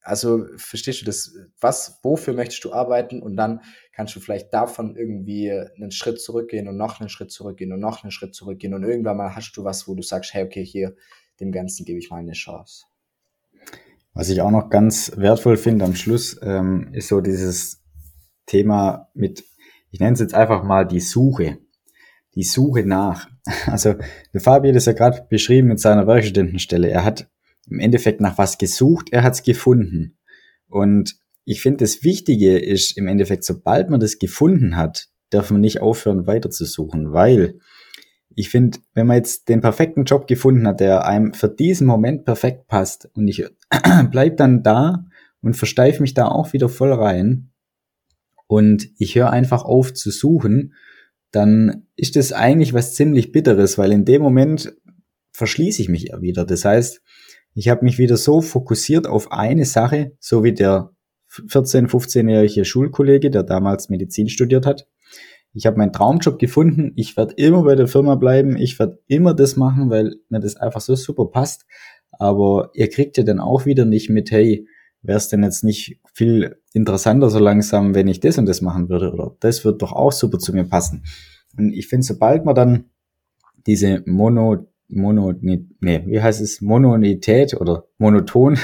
also 0.03 0.46
verstehst 0.57 1.03
du 1.03 1.05
das? 1.05 1.35
Was, 1.61 1.98
wofür 2.03 2.35
möchtest 2.35 2.64
du 2.64 2.72
arbeiten? 2.72 3.20
Und 3.20 3.37
dann 3.37 3.61
kannst 3.92 4.14
du 4.16 4.20
vielleicht 4.20 4.53
davon 4.55 4.96
irgendwie 4.96 5.50
einen 5.50 5.90
Schritt 5.90 6.20
zurückgehen 6.20 6.68
und 6.68 6.76
noch 6.76 7.00
einen 7.00 7.09
Schritt 7.09 7.31
zurückgehen 7.31 7.72
und 7.72 7.81
noch 7.81 8.03
einen 8.03 8.11
Schritt 8.11 8.35
zurückgehen. 8.35 8.72
Und 8.74 8.85
irgendwann 8.85 9.16
mal 9.16 9.35
hast 9.35 9.53
du 9.57 9.64
was, 9.64 9.87
wo 9.88 9.94
du 9.94 10.03
sagst, 10.03 10.33
hey, 10.33 10.44
okay, 10.44 10.64
hier, 10.64 10.94
dem 11.40 11.53
Ganzen 11.53 11.85
gebe 11.85 11.98
ich 11.98 12.11
mal 12.11 12.18
eine 12.18 12.33
Chance. 12.33 12.85
Was 14.14 14.29
ich 14.29 14.40
auch 14.40 14.50
noch 14.50 14.70
ganz 14.70 15.12
wertvoll 15.16 15.57
finde 15.57 15.85
am 15.85 15.94
Schluss, 15.94 16.38
ähm, 16.42 16.88
ist 16.92 17.09
so 17.09 17.20
dieses 17.20 17.80
Thema 18.51 19.09
mit, 19.15 19.45
ich 19.91 20.01
nenne 20.01 20.15
es 20.15 20.21
jetzt 20.21 20.35
einfach 20.35 20.63
mal 20.65 20.87
die 20.87 21.01
Suche. 21.01 21.59
Die 22.35 22.45
Suche 22.45 22.85
nach. 22.85 23.29
Also 23.67 23.95
der 24.33 24.41
Fabi 24.41 24.69
hat 24.69 24.77
es 24.77 24.85
ja 24.85 24.93
gerade 24.93 25.27
beschrieben 25.29 25.69
mit 25.69 25.81
seiner 25.81 26.07
Werkstudentenstelle. 26.07 26.89
Er 26.89 27.05
hat 27.05 27.29
im 27.69 27.81
Endeffekt 27.81 28.21
nach 28.21 28.39
was 28.39 28.59
gesucht, 28.59 29.09
er 29.13 29.23
hat 29.23 29.33
es 29.33 29.43
gefunden. 29.43 30.19
Und 30.69 31.17
ich 31.45 31.63
finde, 31.63 31.79
das 31.79 32.05
Wichtige 32.05 32.59
ist 32.59 32.97
im 32.97 33.09
Endeffekt, 33.09 33.45
sobald 33.45 33.91
man 33.91 33.99
das 33.99 34.19
gefunden 34.19 34.77
hat, 34.77 35.09
darf 35.31 35.51
man 35.51 35.61
nicht 35.61 35.81
aufhören, 35.81 36.27
weiter 36.27 36.51
zu 36.51 36.65
suchen, 36.65 37.13
weil 37.13 37.59
ich 38.35 38.51
finde, 38.51 38.79
wenn 38.95 39.07
man 39.07 39.17
jetzt 39.17 39.49
den 39.49 39.61
perfekten 39.61 40.05
Job 40.05 40.27
gefunden 40.27 40.67
hat, 40.67 40.81
der 40.81 41.07
einem 41.07 41.35
für 41.35 41.49
diesen 41.49 41.87
Moment 41.87 42.25
perfekt 42.25 42.69
passt 42.69 43.09
und 43.15 43.27
ich 43.27 43.45
bleib 44.11 44.37
dann 44.37 44.63
da 44.63 45.07
und 45.41 45.57
versteife 45.57 46.03
mich 46.03 46.15
da 46.15 46.29
auch 46.29 46.53
wieder 46.53 46.69
voll 46.69 46.93
rein 46.93 47.50
und 48.51 48.89
ich 48.99 49.15
höre 49.15 49.31
einfach 49.31 49.63
auf 49.63 49.95
zu 49.95 50.11
suchen, 50.11 50.75
dann 51.31 51.87
ist 51.95 52.17
das 52.17 52.33
eigentlich 52.33 52.75
was 52.75 52.97
ziemlich 52.97 53.31
Bitteres, 53.31 53.79
weil 53.79 53.93
in 53.93 54.05
dem 54.05 54.23
Moment 54.23 54.75
verschließe 55.33 55.81
ich 55.81 55.89
mich 55.89 56.09
ja 56.09 56.21
wieder. 56.21 56.45
Das 56.45 56.65
heißt, 56.65 57.01
ich 57.55 57.69
habe 57.69 57.85
mich 57.85 57.99
wieder 57.99 58.17
so 58.17 58.41
fokussiert 58.41 59.07
auf 59.07 59.31
eine 59.31 59.65
Sache, 59.67 60.17
so 60.19 60.43
wie 60.43 60.53
der 60.53 60.91
14-, 61.31 61.87
15-jährige 61.87 62.65
Schulkollege, 62.65 63.31
der 63.31 63.45
damals 63.45 63.89
Medizin 63.89 64.29
studiert 64.29 64.67
hat. 64.67 64.89
Ich 65.53 65.65
habe 65.65 65.77
meinen 65.77 65.93
Traumjob 65.93 66.41
gefunden. 66.41 66.91
Ich 66.97 67.17
werde 67.17 67.35
immer 67.37 67.63
bei 67.63 67.77
der 67.77 67.87
Firma 67.87 68.17
bleiben. 68.17 68.57
Ich 68.57 68.81
werde 68.81 68.99
immer 69.07 69.33
das 69.33 69.55
machen, 69.55 69.91
weil 69.91 70.17
mir 70.29 70.41
das 70.41 70.57
einfach 70.57 70.81
so 70.81 70.97
super 70.97 71.27
passt. 71.27 71.67
Aber 72.11 72.71
ihr 72.75 72.91
kriegt 72.91 73.17
ja 73.17 73.23
dann 73.23 73.39
auch 73.39 73.65
wieder 73.65 73.85
nicht 73.85 74.11
mit, 74.11 74.33
hey, 74.33 74.67
wäre 75.03 75.19
es 75.19 75.29
denn 75.29 75.43
jetzt 75.43 75.65
nicht 75.65 75.99
viel 76.13 76.57
interessanter 76.73 77.31
so 77.31 77.39
langsam, 77.39 77.95
wenn 77.95 78.09
ich 78.09 78.21
das 78.21 78.39
und 78.39 78.47
das 78.47 78.61
machen 78.61 78.89
würde? 78.89 79.13
Oder 79.13 79.37
das 79.41 79.65
wird 79.65 79.83
doch 79.83 79.93
auch 79.93 80.13
super 80.13 80.39
zu 80.39 80.53
mir 80.53 80.65
passen. 80.65 81.05
Und 81.57 81.73
ich 81.73 81.89
finde, 81.89 82.07
sobald 82.07 82.45
man 82.45 82.55
dann 82.55 82.85
diese 83.67 84.03
Mono, 84.07 84.67
Mono, 84.89 85.33
nee, 85.41 85.67
wie 85.81 86.21
heißt 86.21 86.41
es, 86.41 86.61
Mononität 86.61 87.55
oder 87.55 87.85
monoton, 87.99 88.59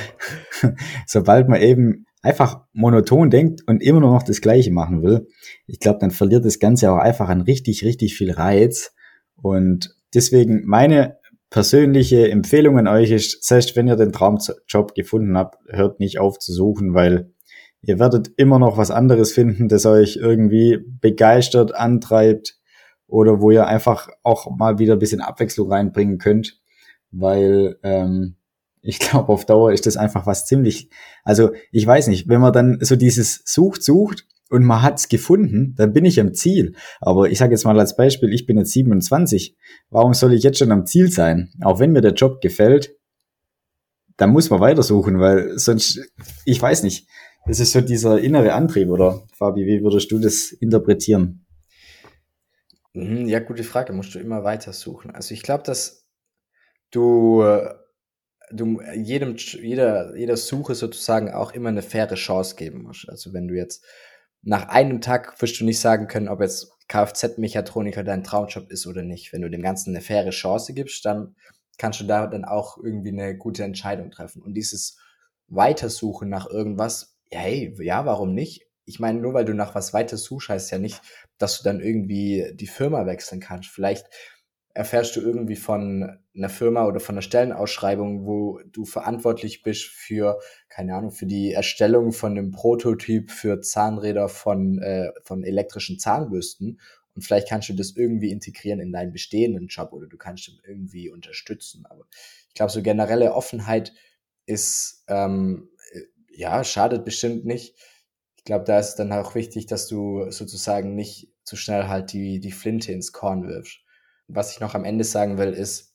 sobald 1.06 1.48
man 1.48 1.60
eben 1.60 2.06
einfach 2.22 2.62
monoton 2.72 3.30
denkt 3.30 3.62
und 3.66 3.82
immer 3.82 4.00
nur 4.00 4.12
noch 4.12 4.22
das 4.22 4.40
Gleiche 4.40 4.72
machen 4.72 5.02
will, 5.02 5.28
ich 5.66 5.80
glaube, 5.80 5.98
dann 6.00 6.10
verliert 6.10 6.44
das 6.44 6.58
Ganze 6.58 6.90
auch 6.90 6.98
einfach 6.98 7.28
an 7.28 7.42
richtig, 7.42 7.84
richtig 7.84 8.16
viel 8.16 8.32
Reiz. 8.32 8.94
Und 9.36 9.94
deswegen 10.14 10.64
meine 10.66 11.18
persönliche 11.50 12.30
Empfehlung 12.30 12.78
an 12.78 12.88
euch 12.88 13.10
ist, 13.10 13.44
selbst 13.44 13.76
wenn 13.76 13.88
ihr 13.88 13.96
den 13.96 14.12
Traumjob 14.12 14.94
gefunden 14.94 15.36
habt, 15.36 15.58
hört 15.68 16.00
nicht 16.00 16.18
auf 16.18 16.38
zu 16.38 16.52
suchen, 16.52 16.94
weil 16.94 17.32
ihr 17.82 17.98
werdet 17.98 18.30
immer 18.36 18.58
noch 18.58 18.76
was 18.76 18.90
anderes 18.90 19.32
finden, 19.32 19.68
das 19.68 19.86
euch 19.86 20.16
irgendwie 20.16 20.78
begeistert, 21.00 21.74
antreibt 21.74 22.58
oder 23.06 23.40
wo 23.40 23.50
ihr 23.50 23.66
einfach 23.66 24.08
auch 24.22 24.50
mal 24.56 24.78
wieder 24.78 24.94
ein 24.94 24.98
bisschen 24.98 25.20
Abwechslung 25.20 25.70
reinbringen 25.70 26.18
könnt, 26.18 26.60
weil 27.12 27.78
ähm, 27.82 28.36
ich 28.82 28.98
glaube, 29.00 29.32
auf 29.32 29.46
Dauer 29.46 29.72
ist 29.72 29.86
das 29.86 29.96
einfach 29.96 30.26
was 30.26 30.46
ziemlich, 30.46 30.90
also 31.22 31.52
ich 31.70 31.86
weiß 31.86 32.08
nicht, 32.08 32.28
wenn 32.28 32.40
man 32.40 32.52
dann 32.52 32.78
so 32.80 32.96
dieses 32.96 33.42
sucht, 33.44 33.82
sucht 33.82 34.26
und 34.50 34.64
man 34.64 34.82
hat's 34.82 35.08
gefunden, 35.08 35.74
dann 35.76 35.92
bin 35.92 36.04
ich 36.04 36.20
am 36.20 36.34
Ziel. 36.34 36.74
Aber 37.00 37.28
ich 37.28 37.38
sage 37.38 37.52
jetzt 37.52 37.64
mal 37.64 37.78
als 37.78 37.96
Beispiel, 37.96 38.32
ich 38.32 38.46
bin 38.46 38.58
jetzt 38.58 38.72
27. 38.72 39.56
Warum 39.90 40.14
soll 40.14 40.34
ich 40.34 40.42
jetzt 40.42 40.58
schon 40.58 40.72
am 40.72 40.86
Ziel 40.86 41.10
sein? 41.10 41.52
Auch 41.62 41.80
wenn 41.80 41.92
mir 41.92 42.00
der 42.00 42.14
Job 42.14 42.40
gefällt, 42.40 42.96
dann 44.16 44.30
muss 44.30 44.50
man 44.50 44.60
weitersuchen, 44.60 45.20
weil 45.20 45.58
sonst, 45.58 46.00
ich 46.44 46.60
weiß 46.60 46.82
nicht, 46.84 47.08
das 47.46 47.60
ist 47.60 47.72
so 47.72 47.80
dieser 47.80 48.18
innere 48.18 48.54
Antrieb, 48.54 48.88
oder 48.88 49.22
Fabi, 49.36 49.66
wie 49.66 49.82
würdest 49.82 50.10
du 50.10 50.18
das 50.18 50.52
interpretieren? 50.52 51.46
Mhm, 52.94 53.26
ja, 53.26 53.40
gute 53.40 53.62
Frage, 53.62 53.92
musst 53.92 54.14
du 54.14 54.18
immer 54.18 54.42
weiter 54.42 54.72
suchen. 54.72 55.10
Also 55.10 55.34
ich 55.34 55.42
glaube, 55.42 55.64
dass 55.64 56.06
du 56.90 57.44
du 58.50 58.80
jedem, 58.94 59.36
jeder, 59.36 60.16
jeder 60.16 60.36
Suche 60.36 60.74
sozusagen 60.74 61.30
auch 61.30 61.52
immer 61.52 61.68
eine 61.68 61.82
faire 61.82 62.14
Chance 62.14 62.56
geben 62.56 62.82
musst. 62.82 63.08
Also 63.08 63.32
wenn 63.32 63.48
du 63.48 63.54
jetzt 63.54 63.84
nach 64.46 64.68
einem 64.68 65.00
Tag 65.00 65.42
wirst 65.42 65.58
du 65.60 65.64
nicht 65.64 65.80
sagen 65.80 66.06
können, 66.06 66.28
ob 66.28 66.40
jetzt 66.40 66.70
Kfz-Mechatroniker 66.86 68.04
dein 68.04 68.22
Traumjob 68.22 68.70
ist 68.70 68.86
oder 68.86 69.02
nicht. 69.02 69.32
Wenn 69.32 69.42
du 69.42 69.50
dem 69.50 69.60
Ganzen 69.60 69.90
eine 69.90 70.00
faire 70.00 70.30
Chance 70.30 70.72
gibst, 70.72 71.04
dann 71.04 71.34
kannst 71.78 71.98
du 71.98 72.04
da 72.04 72.28
dann 72.28 72.44
auch 72.44 72.78
irgendwie 72.78 73.08
eine 73.08 73.36
gute 73.36 73.64
Entscheidung 73.64 74.12
treffen. 74.12 74.42
Und 74.42 74.54
dieses 74.54 74.98
Weitersuchen 75.48 76.28
nach 76.28 76.48
irgendwas, 76.48 77.18
hey, 77.28 77.74
ja, 77.80 78.06
warum 78.06 78.34
nicht? 78.34 78.62
Ich 78.84 79.00
meine, 79.00 79.18
nur 79.18 79.34
weil 79.34 79.44
du 79.44 79.52
nach 79.52 79.74
was 79.74 79.92
weiter 79.92 80.16
suchst, 80.16 80.48
heißt 80.48 80.70
ja 80.70 80.78
nicht, 80.78 81.02
dass 81.38 81.58
du 81.58 81.64
dann 81.64 81.80
irgendwie 81.80 82.52
die 82.54 82.68
Firma 82.68 83.04
wechseln 83.04 83.40
kannst. 83.40 83.70
Vielleicht 83.70 84.06
erfährst 84.76 85.16
du 85.16 85.22
irgendwie 85.22 85.56
von 85.56 86.18
einer 86.36 86.50
Firma 86.50 86.84
oder 86.84 87.00
von 87.00 87.14
einer 87.14 87.22
Stellenausschreibung, 87.22 88.26
wo 88.26 88.60
du 88.66 88.84
verantwortlich 88.84 89.62
bist 89.62 89.86
für, 89.86 90.38
keine 90.68 90.94
Ahnung, 90.94 91.12
für 91.12 91.24
die 91.24 91.52
Erstellung 91.52 92.12
von 92.12 92.32
einem 92.32 92.52
Prototyp 92.52 93.30
für 93.30 93.62
Zahnräder 93.62 94.28
von, 94.28 94.78
äh, 94.82 95.12
von 95.24 95.44
elektrischen 95.44 95.98
Zahnbürsten. 95.98 96.78
Und 97.14 97.22
vielleicht 97.22 97.48
kannst 97.48 97.70
du 97.70 97.72
das 97.72 97.96
irgendwie 97.96 98.30
integrieren 98.30 98.78
in 98.80 98.92
deinen 98.92 99.12
bestehenden 99.12 99.68
Job 99.68 99.94
oder 99.94 100.08
du 100.08 100.18
kannst 100.18 100.46
ihn 100.48 100.60
irgendwie 100.66 101.08
unterstützen. 101.08 101.86
Aber 101.86 102.04
ich 102.48 102.54
glaube, 102.54 102.70
so 102.70 102.82
generelle 102.82 103.32
Offenheit 103.32 103.94
ist, 104.44 105.04
ähm, 105.08 105.70
ja, 106.28 106.62
schadet 106.64 107.06
bestimmt 107.06 107.46
nicht. 107.46 107.76
Ich 108.36 108.44
glaube, 108.44 108.66
da 108.66 108.78
ist 108.78 108.96
dann 108.96 109.10
auch 109.10 109.34
wichtig, 109.34 109.64
dass 109.64 109.88
du 109.88 110.30
sozusagen 110.30 110.94
nicht 110.94 111.32
zu 111.44 111.56
schnell 111.56 111.84
halt 111.84 112.12
die, 112.12 112.40
die 112.40 112.52
Flinte 112.52 112.92
ins 112.92 113.12
Korn 113.12 113.48
wirfst 113.48 113.85
was 114.28 114.52
ich 114.52 114.60
noch 114.60 114.74
am 114.74 114.84
Ende 114.84 115.04
sagen 115.04 115.38
will, 115.38 115.52
ist, 115.52 115.94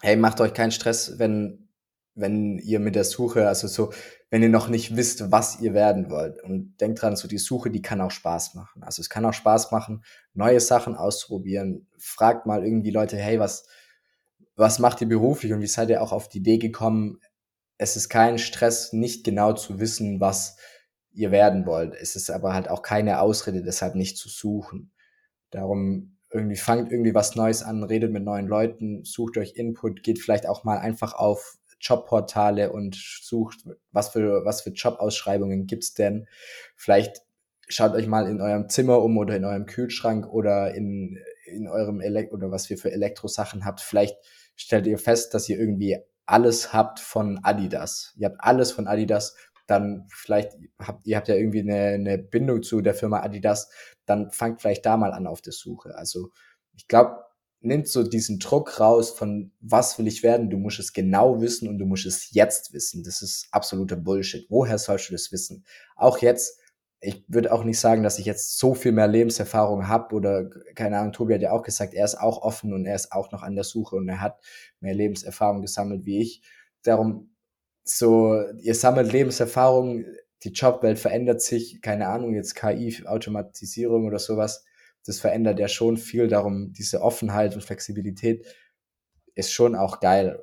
hey, 0.00 0.16
macht 0.16 0.40
euch 0.40 0.54
keinen 0.54 0.72
Stress, 0.72 1.18
wenn, 1.18 1.68
wenn 2.14 2.58
ihr 2.58 2.80
mit 2.80 2.94
der 2.94 3.04
Suche, 3.04 3.48
also 3.48 3.68
so, 3.68 3.92
wenn 4.30 4.42
ihr 4.42 4.48
noch 4.48 4.68
nicht 4.68 4.96
wisst, 4.96 5.30
was 5.30 5.60
ihr 5.60 5.72
werden 5.72 6.10
wollt. 6.10 6.42
Und 6.42 6.76
denkt 6.80 7.00
dran, 7.00 7.16
so 7.16 7.28
die 7.28 7.38
Suche, 7.38 7.70
die 7.70 7.82
kann 7.82 8.00
auch 8.00 8.10
Spaß 8.10 8.54
machen. 8.54 8.82
Also 8.82 9.00
es 9.00 9.08
kann 9.08 9.24
auch 9.24 9.32
Spaß 9.32 9.70
machen, 9.70 10.04
neue 10.34 10.60
Sachen 10.60 10.96
auszuprobieren. 10.96 11.86
Fragt 11.98 12.46
mal 12.46 12.64
irgendwie 12.64 12.90
Leute, 12.90 13.16
hey, 13.16 13.38
was, 13.38 13.66
was 14.56 14.78
macht 14.78 15.00
ihr 15.00 15.08
beruflich 15.08 15.52
und 15.52 15.60
wie 15.60 15.66
seid 15.66 15.88
ihr 15.90 16.02
auch 16.02 16.12
auf 16.12 16.28
die 16.28 16.38
Idee 16.38 16.58
gekommen? 16.58 17.20
Es 17.78 17.96
ist 17.96 18.08
kein 18.08 18.38
Stress, 18.38 18.92
nicht 18.92 19.24
genau 19.24 19.52
zu 19.52 19.78
wissen, 19.78 20.20
was 20.20 20.56
ihr 21.12 21.30
werden 21.30 21.66
wollt. 21.66 21.94
Es 21.94 22.16
ist 22.16 22.30
aber 22.30 22.52
halt 22.52 22.68
auch 22.68 22.82
keine 22.82 23.20
Ausrede, 23.20 23.62
deshalb 23.62 23.94
nicht 23.94 24.18
zu 24.18 24.28
suchen. 24.28 24.92
Darum 25.50 26.15
irgendwie 26.30 26.56
fangt 26.56 26.90
irgendwie 26.90 27.14
was 27.14 27.36
Neues 27.36 27.62
an, 27.62 27.84
redet 27.84 28.12
mit 28.12 28.24
neuen 28.24 28.46
Leuten, 28.46 29.04
sucht 29.04 29.38
euch 29.38 29.54
Input, 29.56 30.02
geht 30.02 30.18
vielleicht 30.18 30.46
auch 30.48 30.64
mal 30.64 30.78
einfach 30.78 31.14
auf 31.14 31.58
Jobportale 31.80 32.72
und 32.72 32.96
sucht, 32.96 33.64
was 33.92 34.10
für, 34.10 34.44
was 34.44 34.62
für 34.62 34.70
Jobausschreibungen 34.70 35.66
gibt's 35.66 35.94
denn. 35.94 36.26
Vielleicht 36.74 37.22
schaut 37.68 37.92
euch 37.92 38.06
mal 38.06 38.28
in 38.28 38.40
eurem 38.40 38.68
Zimmer 38.68 39.02
um 39.02 39.18
oder 39.18 39.36
in 39.36 39.44
eurem 39.44 39.66
Kühlschrank 39.66 40.26
oder 40.26 40.74
in, 40.74 41.18
in 41.44 41.68
eurem 41.68 42.00
Elekt 42.00 42.32
oder 42.32 42.50
was 42.50 42.70
ihr 42.70 42.78
für 42.78 42.92
Elektrosachen 42.92 43.64
habt. 43.64 43.80
Vielleicht 43.80 44.16
stellt 44.56 44.86
ihr 44.86 44.98
fest, 44.98 45.34
dass 45.34 45.48
ihr 45.48 45.58
irgendwie 45.58 45.98
alles 46.24 46.72
habt 46.72 46.98
von 46.98 47.40
Adidas. 47.42 48.14
Ihr 48.16 48.28
habt 48.28 48.40
alles 48.40 48.72
von 48.72 48.86
Adidas 48.86 49.36
dann 49.66 50.06
vielleicht 50.08 50.56
habt 50.78 51.06
ihr 51.06 51.16
habt 51.16 51.28
ja 51.28 51.34
irgendwie 51.34 51.60
eine, 51.60 51.94
eine 51.94 52.18
Bindung 52.18 52.62
zu 52.62 52.80
der 52.80 52.94
Firma 52.94 53.20
Adidas, 53.20 53.70
dann 54.04 54.30
fangt 54.30 54.60
vielleicht 54.60 54.86
da 54.86 54.96
mal 54.96 55.12
an 55.12 55.26
auf 55.26 55.40
der 55.40 55.52
Suche. 55.52 55.94
Also 55.96 56.30
ich 56.76 56.86
glaube, 56.88 57.26
nimmt 57.60 57.88
so 57.88 58.02
diesen 58.02 58.38
Druck 58.38 58.80
raus 58.80 59.10
von 59.10 59.52
was 59.60 59.98
will 59.98 60.06
ich 60.06 60.22
werden, 60.22 60.50
du 60.50 60.58
musst 60.58 60.78
es 60.78 60.92
genau 60.92 61.40
wissen 61.40 61.68
und 61.68 61.78
du 61.78 61.86
musst 61.86 62.06
es 62.06 62.32
jetzt 62.32 62.72
wissen. 62.72 63.02
Das 63.02 63.22
ist 63.22 63.48
absoluter 63.50 63.96
Bullshit. 63.96 64.46
Woher 64.48 64.78
sollst 64.78 65.08
du 65.08 65.12
das 65.12 65.32
wissen? 65.32 65.64
Auch 65.96 66.18
jetzt, 66.18 66.60
ich 67.00 67.24
würde 67.28 67.52
auch 67.52 67.64
nicht 67.64 67.80
sagen, 67.80 68.02
dass 68.02 68.18
ich 68.18 68.26
jetzt 68.26 68.58
so 68.58 68.74
viel 68.74 68.92
mehr 68.92 69.08
Lebenserfahrung 69.08 69.88
habe 69.88 70.14
oder 70.14 70.48
keine 70.74 70.98
Ahnung, 70.98 71.12
Tobi 71.12 71.34
hat 71.34 71.42
ja 71.42 71.52
auch 71.52 71.62
gesagt, 71.62 71.94
er 71.94 72.04
ist 72.04 72.16
auch 72.16 72.42
offen 72.42 72.72
und 72.72 72.86
er 72.86 72.94
ist 72.94 73.12
auch 73.12 73.32
noch 73.32 73.42
an 73.42 73.54
der 73.54 73.64
Suche 73.64 73.96
und 73.96 74.08
er 74.08 74.20
hat 74.20 74.40
mehr 74.80 74.94
Lebenserfahrung 74.94 75.62
gesammelt 75.62 76.04
wie 76.04 76.20
ich. 76.20 76.42
Darum 76.82 77.35
so, 77.88 78.42
ihr 78.58 78.74
sammelt 78.74 79.12
Lebenserfahrung, 79.12 80.04
die 80.42 80.50
Jobwelt 80.50 80.98
verändert 80.98 81.40
sich, 81.40 81.80
keine 81.80 82.08
Ahnung, 82.08 82.34
jetzt 82.34 82.54
KI, 82.54 83.04
Automatisierung 83.06 84.06
oder 84.06 84.18
sowas, 84.18 84.64
das 85.04 85.20
verändert 85.20 85.58
ja 85.60 85.68
schon 85.68 85.96
viel, 85.96 86.28
darum 86.28 86.72
diese 86.72 87.00
Offenheit 87.00 87.54
und 87.54 87.62
Flexibilität 87.62 88.44
ist 89.34 89.52
schon 89.52 89.76
auch 89.76 90.00
geil. 90.00 90.42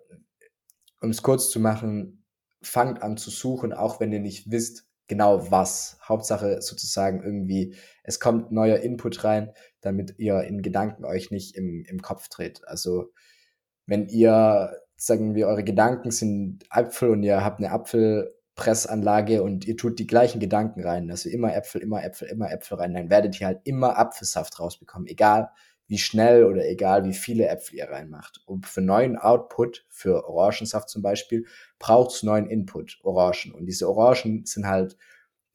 Um 1.02 1.10
es 1.10 1.22
kurz 1.22 1.50
zu 1.50 1.60
machen, 1.60 2.24
fangt 2.62 3.02
an 3.02 3.18
zu 3.18 3.30
suchen, 3.30 3.74
auch 3.74 4.00
wenn 4.00 4.14
ihr 4.14 4.22
nicht 4.22 4.50
wisst, 4.50 4.88
genau 5.08 5.52
was. 5.52 5.98
Hauptsache 6.02 6.62
sozusagen 6.62 7.22
irgendwie, 7.24 7.76
es 8.04 8.22
kommt 8.22 8.52
neuer 8.54 8.78
Input 8.78 9.24
rein, 9.26 9.52
damit 9.82 10.16
ihr 10.18 10.42
in 10.42 10.62
Gedanken 10.62 11.04
euch 11.04 11.30
nicht 11.30 11.58
im, 11.58 11.84
im 11.88 12.02
Kopf 12.02 12.30
dreht. 12.30 12.66
Also 12.66 13.12
wenn 13.86 14.08
ihr, 14.08 14.80
sagen 15.06 15.36
wir, 15.36 15.48
eure 15.48 15.66
Gedanken 15.66 16.12
sind 16.12 16.64
Äpfel 16.72 17.10
und 17.10 17.24
ihr 17.24 17.44
habt 17.44 17.60
eine 17.60 17.72
Apfelpressanlage 17.72 19.44
und 19.44 19.68
ihr 19.68 19.76
tut 19.76 20.00
die 20.00 20.08
gleichen 20.08 20.40
Gedanken 20.40 20.82
rein, 20.82 21.12
also 21.12 21.30
immer 21.30 21.54
Äpfel, 21.54 21.82
immer 21.82 22.04
Äpfel, 22.04 22.30
immer 22.30 22.50
Äpfel 22.52 22.78
rein, 22.78 22.94
dann 22.94 23.10
werdet 23.10 23.40
ihr 23.42 23.48
halt 23.48 23.60
immer 23.66 23.98
Apfelsaft 23.98 24.60
rausbekommen, 24.62 25.08
egal 25.08 25.50
wie 25.88 25.98
schnell 25.98 26.46
oder 26.46 26.66
egal 26.66 27.04
wie 27.04 27.14
viele 27.14 27.50
Äpfel 27.50 27.80
ihr 27.80 27.90
reinmacht. 27.90 28.42
Und 28.46 28.66
für 28.66 28.80
neuen 28.80 29.18
Output, 29.18 29.86
für 29.90 30.26
Orangensaft 30.26 30.88
zum 30.88 31.02
Beispiel, 31.02 31.46
braucht 31.80 32.12
es 32.12 32.24
neuen 32.24 32.48
Input, 32.48 33.00
Orangen. 33.04 33.54
Und 33.54 33.66
diese 33.66 33.90
Orangen 33.90 34.46
sind 34.46 34.66
halt, 34.66 34.98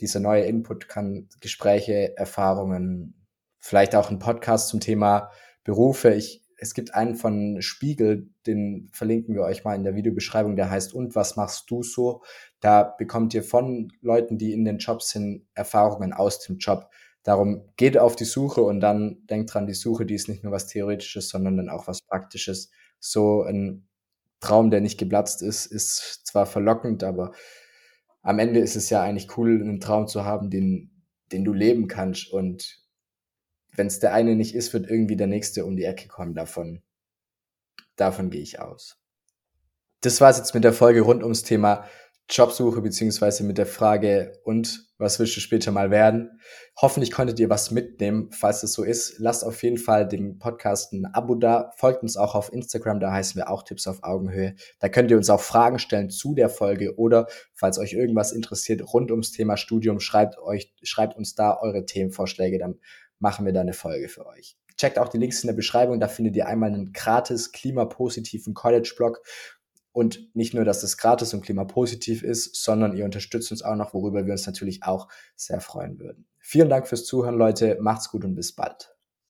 dieser 0.00 0.20
neue 0.20 0.44
Input 0.44 0.88
kann 0.88 1.30
Gespräche, 1.40 2.16
Erfahrungen, 2.18 3.26
vielleicht 3.58 3.96
auch 3.96 4.10
ein 4.10 4.18
Podcast 4.18 4.68
zum 4.68 4.80
Thema 4.80 5.30
Berufe. 5.64 6.10
Ich, 6.10 6.44
es 6.60 6.74
gibt 6.74 6.94
einen 6.94 7.14
von 7.14 7.62
Spiegel, 7.62 8.28
den 8.46 8.90
verlinken 8.92 9.34
wir 9.34 9.42
euch 9.42 9.64
mal 9.64 9.76
in 9.76 9.84
der 9.84 9.94
Videobeschreibung, 9.94 10.56
der 10.56 10.70
heißt 10.70 10.92
Und 10.92 11.14
was 11.14 11.36
machst 11.36 11.70
du 11.70 11.84
so? 11.84 12.22
Da 12.60 12.82
bekommt 12.82 13.32
ihr 13.32 13.44
von 13.44 13.92
Leuten, 14.00 14.38
die 14.38 14.52
in 14.52 14.64
den 14.64 14.78
Jobs 14.78 15.10
sind, 15.10 15.46
Erfahrungen 15.54 16.12
aus 16.12 16.40
dem 16.40 16.58
Job. 16.58 16.90
Darum 17.22 17.62
geht 17.76 17.96
auf 17.96 18.16
die 18.16 18.24
Suche 18.24 18.62
und 18.62 18.80
dann 18.80 19.24
denkt 19.26 19.54
dran, 19.54 19.66
die 19.68 19.74
Suche, 19.74 20.04
die 20.04 20.14
ist 20.14 20.28
nicht 20.28 20.42
nur 20.42 20.52
was 20.52 20.66
Theoretisches, 20.66 21.28
sondern 21.28 21.56
dann 21.56 21.68
auch 21.68 21.86
was 21.86 22.02
Praktisches. 22.02 22.70
So 22.98 23.42
ein 23.42 23.86
Traum, 24.40 24.70
der 24.70 24.80
nicht 24.80 24.98
geplatzt 24.98 25.42
ist, 25.42 25.66
ist 25.66 26.26
zwar 26.26 26.46
verlockend, 26.46 27.04
aber 27.04 27.32
am 28.22 28.40
Ende 28.40 28.58
ist 28.58 28.74
es 28.76 28.90
ja 28.90 29.02
eigentlich 29.02 29.36
cool, 29.36 29.60
einen 29.60 29.80
Traum 29.80 30.08
zu 30.08 30.24
haben, 30.24 30.50
den, 30.50 30.90
den 31.30 31.44
du 31.44 31.52
leben 31.52 31.86
kannst. 31.86 32.32
Und 32.32 32.82
wenn 33.74 33.86
es 33.86 34.00
der 34.00 34.12
eine 34.12 34.34
nicht 34.34 34.54
ist, 34.54 34.72
wird 34.72 34.90
irgendwie 34.90 35.16
der 35.16 35.26
nächste 35.26 35.64
um 35.64 35.76
die 35.76 35.84
Ecke 35.84 36.08
kommen 36.08 36.34
davon. 36.34 36.82
Davon 37.96 38.30
gehe 38.30 38.42
ich 38.42 38.60
aus. 38.60 38.98
Das 40.00 40.20
war 40.20 40.30
es 40.30 40.38
jetzt 40.38 40.54
mit 40.54 40.64
der 40.64 40.72
Folge 40.72 41.00
rund 41.00 41.22
ums 41.22 41.42
Thema 41.42 41.84
Jobsuche 42.30 42.82
beziehungsweise 42.82 43.42
mit 43.42 43.56
der 43.56 43.66
Frage, 43.66 44.38
und 44.44 44.86
was 44.98 45.18
willst 45.18 45.34
du 45.36 45.40
später 45.40 45.72
mal 45.72 45.90
werden? 45.90 46.38
Hoffentlich 46.76 47.10
konntet 47.10 47.40
ihr 47.40 47.48
was 47.48 47.70
mitnehmen. 47.70 48.30
Falls 48.32 48.60
das 48.60 48.74
so 48.74 48.84
ist, 48.84 49.18
lasst 49.18 49.44
auf 49.44 49.62
jeden 49.62 49.78
Fall 49.78 50.06
dem 50.06 50.38
Podcast 50.38 50.92
ein 50.92 51.06
Abo 51.06 51.36
da. 51.36 51.70
Folgt 51.76 52.02
uns 52.02 52.18
auch 52.18 52.34
auf 52.34 52.52
Instagram, 52.52 53.00
da 53.00 53.12
heißen 53.12 53.36
wir 53.36 53.48
auch 53.48 53.62
Tipps 53.62 53.86
auf 53.86 54.02
Augenhöhe. 54.02 54.56
Da 54.78 54.90
könnt 54.90 55.10
ihr 55.10 55.16
uns 55.16 55.30
auch 55.30 55.40
Fragen 55.40 55.78
stellen 55.78 56.10
zu 56.10 56.34
der 56.34 56.50
Folge 56.50 56.98
oder 56.98 57.28
falls 57.54 57.78
euch 57.78 57.94
irgendwas 57.94 58.32
interessiert 58.32 58.82
rund 58.92 59.10
ums 59.10 59.32
Thema 59.32 59.56
Studium, 59.56 59.98
schreibt 59.98 60.38
euch, 60.38 60.74
schreibt 60.82 61.16
uns 61.16 61.34
da 61.34 61.56
eure 61.58 61.86
Themenvorschläge, 61.86 62.58
dann 62.58 62.78
machen 63.18 63.46
wir 63.46 63.52
da 63.52 63.60
eine 63.60 63.72
Folge 63.72 64.08
für 64.08 64.26
euch. 64.26 64.56
Checkt 64.76 64.98
auch 64.98 65.08
die 65.08 65.18
Links 65.18 65.42
in 65.42 65.48
der 65.48 65.54
Beschreibung, 65.54 65.98
da 65.98 66.08
findet 66.08 66.36
ihr 66.36 66.46
einmal 66.46 66.72
einen 66.72 66.92
gratis 66.92 67.52
klimapositiven 67.52 68.54
College-Blog 68.54 69.20
und 69.92 70.34
nicht 70.34 70.54
nur, 70.54 70.64
dass 70.64 70.80
das 70.80 70.96
gratis 70.96 71.34
und 71.34 71.40
klimapositiv 71.40 72.22
ist, 72.22 72.54
sondern 72.62 72.96
ihr 72.96 73.04
unterstützt 73.04 73.50
uns 73.50 73.62
auch 73.62 73.74
noch, 73.74 73.94
worüber 73.94 74.26
wir 74.26 74.32
uns 74.32 74.46
natürlich 74.46 74.84
auch 74.84 75.08
sehr 75.34 75.60
freuen 75.60 75.98
würden. 75.98 76.26
Vielen 76.38 76.68
Dank 76.68 76.86
fürs 76.86 77.04
Zuhören, 77.04 77.36
Leute. 77.36 77.78
Macht's 77.80 78.10
gut 78.10 78.24
und 78.24 78.34
bis 78.34 78.54
bald. 78.54 78.97